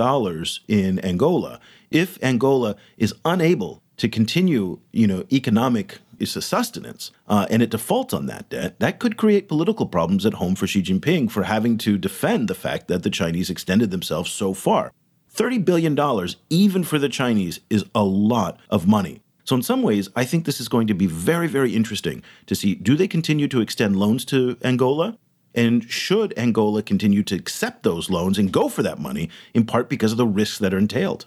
in 0.67 1.05
Angola. 1.05 1.61
If 1.91 2.23
Angola 2.23 2.77
is 2.97 3.15
unable 3.25 3.83
to 3.99 4.09
continue, 4.09 4.79
you 4.93 5.07
know, 5.07 5.25
economic 5.33 5.99
sustenance, 6.24 7.11
uh, 7.29 7.46
and 7.50 7.62
it 7.62 7.70
defaults 7.70 8.14
on 8.14 8.26
that 8.26 8.48
debt, 8.48 8.79
that 8.81 8.98
could 8.98 9.16
create 9.16 9.48
political 9.48 9.87
problems 9.87 10.24
at 10.24 10.35
home 10.35 10.55
for 10.55 10.66
Xi 10.66 10.83
Jinping 10.83 11.31
for 11.31 11.44
having 11.44 11.79
to 11.79 11.98
defend 11.98 12.48
the 12.48 12.55
fact 12.55 12.88
that 12.88 13.02
the 13.02 13.11
Chinese 13.11 13.50
extended 13.50 13.90
themselves 13.90 14.31
so 14.31 14.55
far. 14.55 14.92
$30 15.35 15.64
billion, 15.64 16.29
even 16.48 16.83
for 16.83 16.98
the 16.98 17.09
Chinese, 17.09 17.61
is 17.68 17.85
a 17.94 18.05
lot 18.05 18.59
of 18.70 18.87
money. 18.87 19.20
So, 19.44 19.55
in 19.55 19.62
some 19.62 19.83
ways, 19.83 20.09
I 20.16 20.24
think 20.24 20.44
this 20.44 20.61
is 20.61 20.68
going 20.68 20.88
to 20.88 20.94
be 20.94 21.07
very, 21.07 21.46
very 21.46 21.74
interesting 21.74 22.22
to 22.46 22.55
see 22.55 22.74
do 22.74 22.96
they 22.96 23.07
continue 23.07 23.46
to 23.48 23.61
extend 23.61 23.96
loans 23.96 24.24
to 24.26 24.57
Angola? 24.64 25.18
And 25.55 25.88
should 25.90 26.35
Angola 26.37 26.83
continue 26.83 27.22
to 27.22 27.35
accept 27.35 27.83
those 27.83 28.11
loans 28.11 28.38
and 28.38 28.52
go 28.52 28.68
for 28.68 28.83
that 28.83 28.98
money, 28.98 29.31
in 29.55 29.64
part 29.64 29.88
because 29.88 30.12
of 30.12 30.18
the 30.18 30.26
risks 30.26 30.59
that 30.59 30.74
are 30.74 30.79
entailed? 30.79 31.26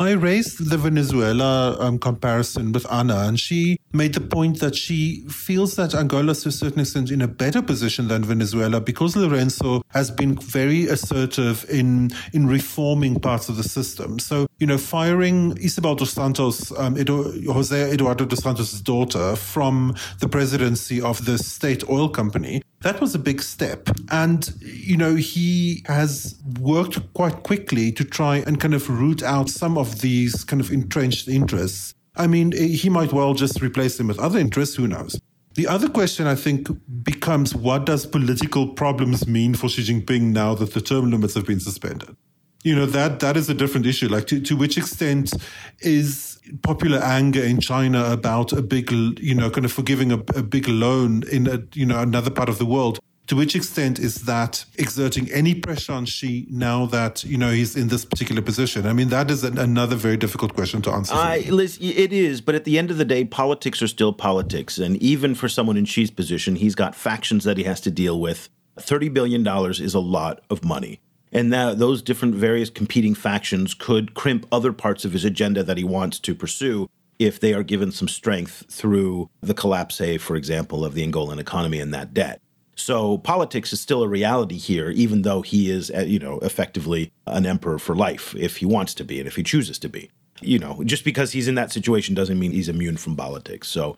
I 0.00 0.12
raised 0.12 0.70
the 0.70 0.78
Venezuela 0.78 1.76
um, 1.80 1.98
comparison 1.98 2.70
with 2.70 2.86
Anna, 2.90 3.26
and 3.26 3.38
she 3.38 3.80
made 3.92 4.14
the 4.14 4.20
point 4.20 4.60
that 4.60 4.76
she 4.76 5.24
feels 5.28 5.74
that 5.74 5.92
Angola 5.92 6.30
is 6.30 6.42
to 6.44 6.50
a 6.50 6.52
certain 6.52 6.80
extent 6.80 7.10
in 7.10 7.20
a 7.20 7.26
better 7.26 7.60
position 7.60 8.06
than 8.06 8.22
Venezuela 8.22 8.80
because 8.80 9.16
Lourenço 9.16 9.82
has 9.88 10.12
been 10.12 10.36
very 10.36 10.86
assertive 10.86 11.66
in 11.68 12.12
in 12.32 12.46
reforming 12.46 13.18
parts 13.18 13.48
of 13.48 13.56
the 13.56 13.64
system. 13.64 14.20
So, 14.20 14.46
you 14.60 14.68
know, 14.68 14.78
firing 14.78 15.56
Isabel 15.56 15.96
dos 15.96 16.12
Santos, 16.12 16.70
um, 16.78 16.94
Edu- 16.94 17.44
Jose 17.46 17.90
Eduardo 17.92 18.24
dos 18.24 18.38
Santos' 18.38 18.80
daughter, 18.80 19.34
from 19.34 19.96
the 20.20 20.28
presidency 20.28 21.00
of 21.00 21.24
the 21.24 21.38
state 21.38 21.88
oil 21.88 22.08
company 22.08 22.62
that 22.82 23.00
was 23.00 23.14
a 23.14 23.18
big 23.18 23.42
step. 23.42 23.88
And, 24.10 24.52
you 24.60 24.96
know, 24.96 25.16
he 25.16 25.82
has 25.86 26.36
worked 26.60 27.12
quite 27.14 27.42
quickly 27.42 27.90
to 27.92 28.04
try 28.04 28.36
and 28.46 28.60
kind 28.60 28.74
of 28.74 28.88
root 28.88 29.22
out 29.22 29.48
some 29.48 29.76
of 29.76 29.87
these 29.96 30.44
kind 30.44 30.60
of 30.60 30.70
entrenched 30.70 31.28
interests. 31.28 31.94
I 32.16 32.26
mean, 32.26 32.52
eh, 32.54 32.66
he 32.66 32.88
might 32.88 33.12
well 33.12 33.34
just 33.34 33.62
replace 33.62 33.96
them 33.96 34.08
with 34.08 34.18
other 34.18 34.38
interests, 34.38 34.76
who 34.76 34.88
knows? 34.88 35.20
The 35.54 35.66
other 35.66 35.88
question, 35.88 36.26
I 36.26 36.34
think, 36.34 36.68
becomes 37.02 37.54
what 37.54 37.84
does 37.84 38.06
political 38.06 38.68
problems 38.68 39.26
mean 39.26 39.54
for 39.54 39.68
Xi 39.68 39.82
Jinping 39.82 40.32
now 40.32 40.54
that 40.54 40.72
the 40.74 40.80
term 40.80 41.10
limits 41.10 41.34
have 41.34 41.46
been 41.46 41.60
suspended? 41.60 42.16
You 42.64 42.74
know, 42.74 42.86
that 42.86 43.20
that 43.20 43.36
is 43.36 43.48
a 43.48 43.54
different 43.54 43.86
issue. 43.86 44.08
Like, 44.08 44.26
to, 44.28 44.40
to 44.40 44.56
which 44.56 44.76
extent 44.76 45.32
is 45.80 46.38
popular 46.62 46.98
anger 46.98 47.42
in 47.42 47.60
China 47.60 48.10
about 48.10 48.52
a 48.52 48.62
big, 48.62 48.90
you 48.92 49.34
know, 49.34 49.50
kind 49.50 49.64
of 49.64 49.72
forgiving 49.72 50.12
a, 50.12 50.18
a 50.36 50.42
big 50.42 50.68
loan 50.68 51.22
in 51.30 51.46
a, 51.46 51.62
you 51.74 51.86
know, 51.86 52.00
another 52.00 52.30
part 52.30 52.48
of 52.48 52.58
the 52.58 52.66
world. 52.66 52.98
To 53.28 53.36
which 53.36 53.54
extent 53.54 53.98
is 53.98 54.22
that 54.22 54.64
exerting 54.76 55.30
any 55.30 55.54
pressure 55.54 55.92
on 55.92 56.06
Xi 56.06 56.46
now 56.48 56.86
that 56.86 57.24
you 57.24 57.36
know 57.36 57.50
he's 57.50 57.76
in 57.76 57.88
this 57.88 58.06
particular 58.06 58.40
position? 58.40 58.86
I 58.86 58.94
mean, 58.94 59.10
that 59.10 59.30
is 59.30 59.44
an, 59.44 59.58
another 59.58 59.96
very 59.96 60.16
difficult 60.16 60.54
question 60.54 60.80
to 60.82 60.90
answer. 60.90 61.14
I, 61.14 61.44
it 61.46 62.12
is, 62.14 62.40
but 62.40 62.54
at 62.54 62.64
the 62.64 62.78
end 62.78 62.90
of 62.90 62.96
the 62.96 63.04
day, 63.04 63.26
politics 63.26 63.82
are 63.82 63.86
still 63.86 64.14
politics, 64.14 64.78
and 64.78 64.96
even 64.96 65.34
for 65.34 65.46
someone 65.46 65.76
in 65.76 65.84
Xi's 65.84 66.10
position, 66.10 66.56
he's 66.56 66.74
got 66.74 66.94
factions 66.94 67.44
that 67.44 67.58
he 67.58 67.64
has 67.64 67.82
to 67.82 67.90
deal 67.90 68.18
with. 68.18 68.48
Thirty 68.80 69.10
billion 69.10 69.42
dollars 69.42 69.78
is 69.78 69.92
a 69.92 70.00
lot 70.00 70.40
of 70.48 70.64
money. 70.64 71.00
And 71.30 71.52
that 71.52 71.78
those 71.78 72.00
different 72.00 72.34
various 72.34 72.70
competing 72.70 73.14
factions 73.14 73.74
could 73.74 74.14
crimp 74.14 74.46
other 74.50 74.72
parts 74.72 75.04
of 75.04 75.12
his 75.12 75.26
agenda 75.26 75.62
that 75.62 75.76
he 75.76 75.84
wants 75.84 76.18
to 76.20 76.34
pursue 76.34 76.88
if 77.18 77.38
they 77.38 77.52
are 77.52 77.62
given 77.62 77.92
some 77.92 78.08
strength 78.08 78.64
through 78.70 79.28
the 79.42 79.52
collapse, 79.52 79.96
say, 79.96 80.16
for 80.16 80.34
example, 80.34 80.82
of 80.82 80.94
the 80.94 81.06
Angolan 81.06 81.38
economy 81.38 81.78
and 81.78 81.92
that 81.92 82.14
debt. 82.14 82.40
So 82.78 83.18
politics 83.18 83.72
is 83.72 83.80
still 83.80 84.04
a 84.04 84.08
reality 84.08 84.56
here, 84.56 84.90
even 84.90 85.22
though 85.22 85.42
he 85.42 85.68
is, 85.68 85.90
uh, 85.90 86.02
you 86.02 86.20
know, 86.20 86.38
effectively 86.38 87.10
an 87.26 87.44
emperor 87.44 87.78
for 87.78 87.96
life 87.96 88.36
if 88.36 88.58
he 88.58 88.66
wants 88.66 88.94
to 88.94 89.04
be 89.04 89.18
and 89.18 89.26
if 89.26 89.34
he 89.34 89.42
chooses 89.42 89.80
to 89.80 89.88
be. 89.88 90.10
You 90.40 90.60
know, 90.60 90.84
just 90.84 91.04
because 91.04 91.32
he's 91.32 91.48
in 91.48 91.56
that 91.56 91.72
situation 91.72 92.14
doesn't 92.14 92.38
mean 92.38 92.52
he's 92.52 92.68
immune 92.68 92.96
from 92.96 93.16
politics. 93.16 93.66
So 93.66 93.96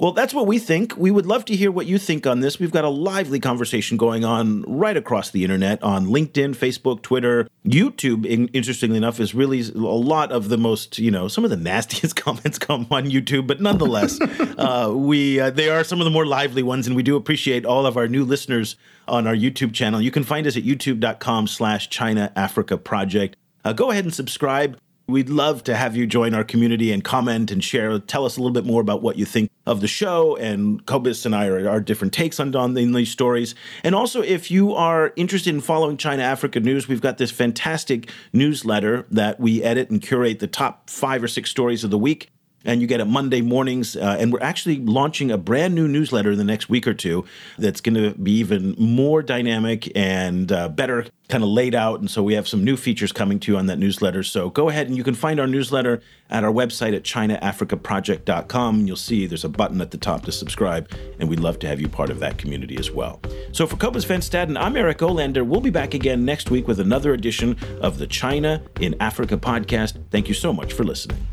well, 0.00 0.12
that's 0.12 0.32
what 0.32 0.46
we 0.46 0.58
think. 0.58 0.96
We 0.96 1.10
would 1.10 1.26
love 1.26 1.44
to 1.44 1.54
hear 1.54 1.70
what 1.70 1.84
you 1.84 1.98
think 1.98 2.26
on 2.26 2.40
this. 2.40 2.58
We've 2.58 2.70
got 2.70 2.84
a 2.84 2.88
lively 2.88 3.38
conversation 3.38 3.98
going 3.98 4.24
on 4.24 4.62
right 4.62 4.96
across 4.96 5.30
the 5.30 5.44
internet 5.44 5.82
on 5.82 6.06
LinkedIn, 6.06 6.56
Facebook, 6.56 7.02
Twitter, 7.02 7.46
YouTube. 7.66 8.24
Interestingly 8.54 8.96
enough, 8.96 9.20
is 9.20 9.34
really 9.34 9.60
a 9.60 9.78
lot 9.78 10.32
of 10.32 10.48
the 10.48 10.56
most, 10.56 10.98
you 10.98 11.10
know, 11.10 11.28
some 11.28 11.44
of 11.44 11.50
the 11.50 11.56
nastiest 11.58 12.16
comments 12.24 12.58
come 12.58 12.86
on 12.90 13.10
YouTube, 13.10 13.46
but 13.46 13.60
nonetheless, 13.60 14.18
uh, 14.58 14.90
we 14.96 15.38
uh, 15.38 15.50
they 15.50 15.68
are 15.68 15.84
some 15.84 16.00
of 16.00 16.06
the 16.06 16.10
more 16.10 16.24
lively 16.24 16.62
ones, 16.62 16.86
and 16.86 16.96
we 16.96 17.02
do 17.02 17.14
appreciate 17.14 17.66
all 17.66 17.84
of 17.84 17.98
our 17.98 18.08
new 18.08 18.24
listeners 18.24 18.76
on 19.06 19.26
our 19.26 19.36
YouTube 19.36 19.74
channel. 19.74 20.00
You 20.00 20.10
can 20.10 20.24
find 20.24 20.46
us 20.46 20.56
at 20.56 20.62
youtube.com/slash 20.62 21.90
China 21.90 22.32
Africa 22.34 22.78
Project. 22.78 23.36
Uh, 23.66 23.74
go 23.74 23.90
ahead 23.90 24.04
and 24.04 24.14
subscribe. 24.14 24.78
We'd 25.10 25.28
love 25.28 25.64
to 25.64 25.74
have 25.74 25.96
you 25.96 26.06
join 26.06 26.34
our 26.34 26.44
community 26.44 26.92
and 26.92 27.02
comment 27.02 27.50
and 27.50 27.62
share. 27.62 27.98
Tell 27.98 28.24
us 28.24 28.36
a 28.36 28.40
little 28.40 28.52
bit 28.52 28.64
more 28.64 28.80
about 28.80 29.02
what 29.02 29.16
you 29.16 29.24
think 29.24 29.50
of 29.66 29.80
the 29.80 29.88
show. 29.88 30.36
And 30.36 30.86
Cobus 30.86 31.26
and 31.26 31.34
I 31.34 31.48
are 31.48 31.68
our 31.68 31.80
different 31.80 32.12
takes 32.12 32.38
on, 32.38 32.54
on 32.54 32.74
these 32.74 33.10
stories. 33.10 33.54
And 33.82 33.94
also, 33.94 34.22
if 34.22 34.50
you 34.50 34.72
are 34.74 35.12
interested 35.16 35.52
in 35.52 35.60
following 35.60 35.96
China 35.96 36.22
Africa 36.22 36.60
news, 36.60 36.86
we've 36.86 37.00
got 37.00 37.18
this 37.18 37.32
fantastic 37.32 38.10
newsletter 38.32 39.04
that 39.10 39.40
we 39.40 39.62
edit 39.64 39.90
and 39.90 40.00
curate 40.00 40.38
the 40.38 40.46
top 40.46 40.88
five 40.88 41.22
or 41.24 41.28
six 41.28 41.50
stories 41.50 41.82
of 41.82 41.90
the 41.90 41.98
week 41.98 42.30
and 42.64 42.80
you 42.80 42.86
get 42.86 43.00
it 43.00 43.06
Monday 43.06 43.40
mornings. 43.40 43.96
Uh, 43.96 44.16
and 44.18 44.32
we're 44.32 44.42
actually 44.42 44.78
launching 44.78 45.30
a 45.30 45.38
brand 45.38 45.74
new 45.74 45.88
newsletter 45.88 46.32
in 46.32 46.38
the 46.38 46.44
next 46.44 46.68
week 46.68 46.86
or 46.86 46.94
two 46.94 47.24
that's 47.58 47.80
going 47.80 47.94
to 47.94 48.18
be 48.18 48.32
even 48.32 48.74
more 48.78 49.22
dynamic 49.22 49.90
and 49.96 50.52
uh, 50.52 50.68
better 50.68 51.06
kind 51.28 51.44
of 51.44 51.50
laid 51.50 51.74
out. 51.74 52.00
And 52.00 52.10
so 52.10 52.22
we 52.22 52.34
have 52.34 52.48
some 52.48 52.64
new 52.64 52.76
features 52.76 53.12
coming 53.12 53.38
to 53.40 53.52
you 53.52 53.58
on 53.58 53.66
that 53.66 53.78
newsletter. 53.78 54.22
So 54.22 54.50
go 54.50 54.68
ahead 54.68 54.88
and 54.88 54.96
you 54.96 55.04
can 55.04 55.14
find 55.14 55.40
our 55.40 55.46
newsletter 55.46 56.02
at 56.28 56.44
our 56.44 56.52
website 56.52 56.94
at 56.94 57.04
ChinaAfricaProject.com. 57.04 58.86
You'll 58.86 58.96
see 58.96 59.26
there's 59.26 59.44
a 59.44 59.48
button 59.48 59.80
at 59.80 59.90
the 59.90 59.98
top 59.98 60.24
to 60.24 60.32
subscribe. 60.32 60.90
And 61.18 61.28
we'd 61.28 61.40
love 61.40 61.58
to 61.60 61.68
have 61.68 61.80
you 61.80 61.88
part 61.88 62.10
of 62.10 62.18
that 62.20 62.36
community 62.36 62.76
as 62.76 62.90
well. 62.90 63.20
So 63.52 63.66
for 63.66 63.76
Cobus 63.76 64.04
Van 64.04 64.20
Staden, 64.20 64.58
I'm 64.58 64.76
Eric 64.76 64.98
Olander. 64.98 65.46
We'll 65.46 65.60
be 65.60 65.70
back 65.70 65.94
again 65.94 66.24
next 66.24 66.50
week 66.50 66.66
with 66.66 66.80
another 66.80 67.14
edition 67.14 67.56
of 67.80 67.98
the 67.98 68.06
China 68.06 68.62
in 68.80 68.94
Africa 69.00 69.36
podcast. 69.36 70.02
Thank 70.10 70.28
you 70.28 70.34
so 70.34 70.52
much 70.52 70.72
for 70.72 70.84
listening. 70.84 71.26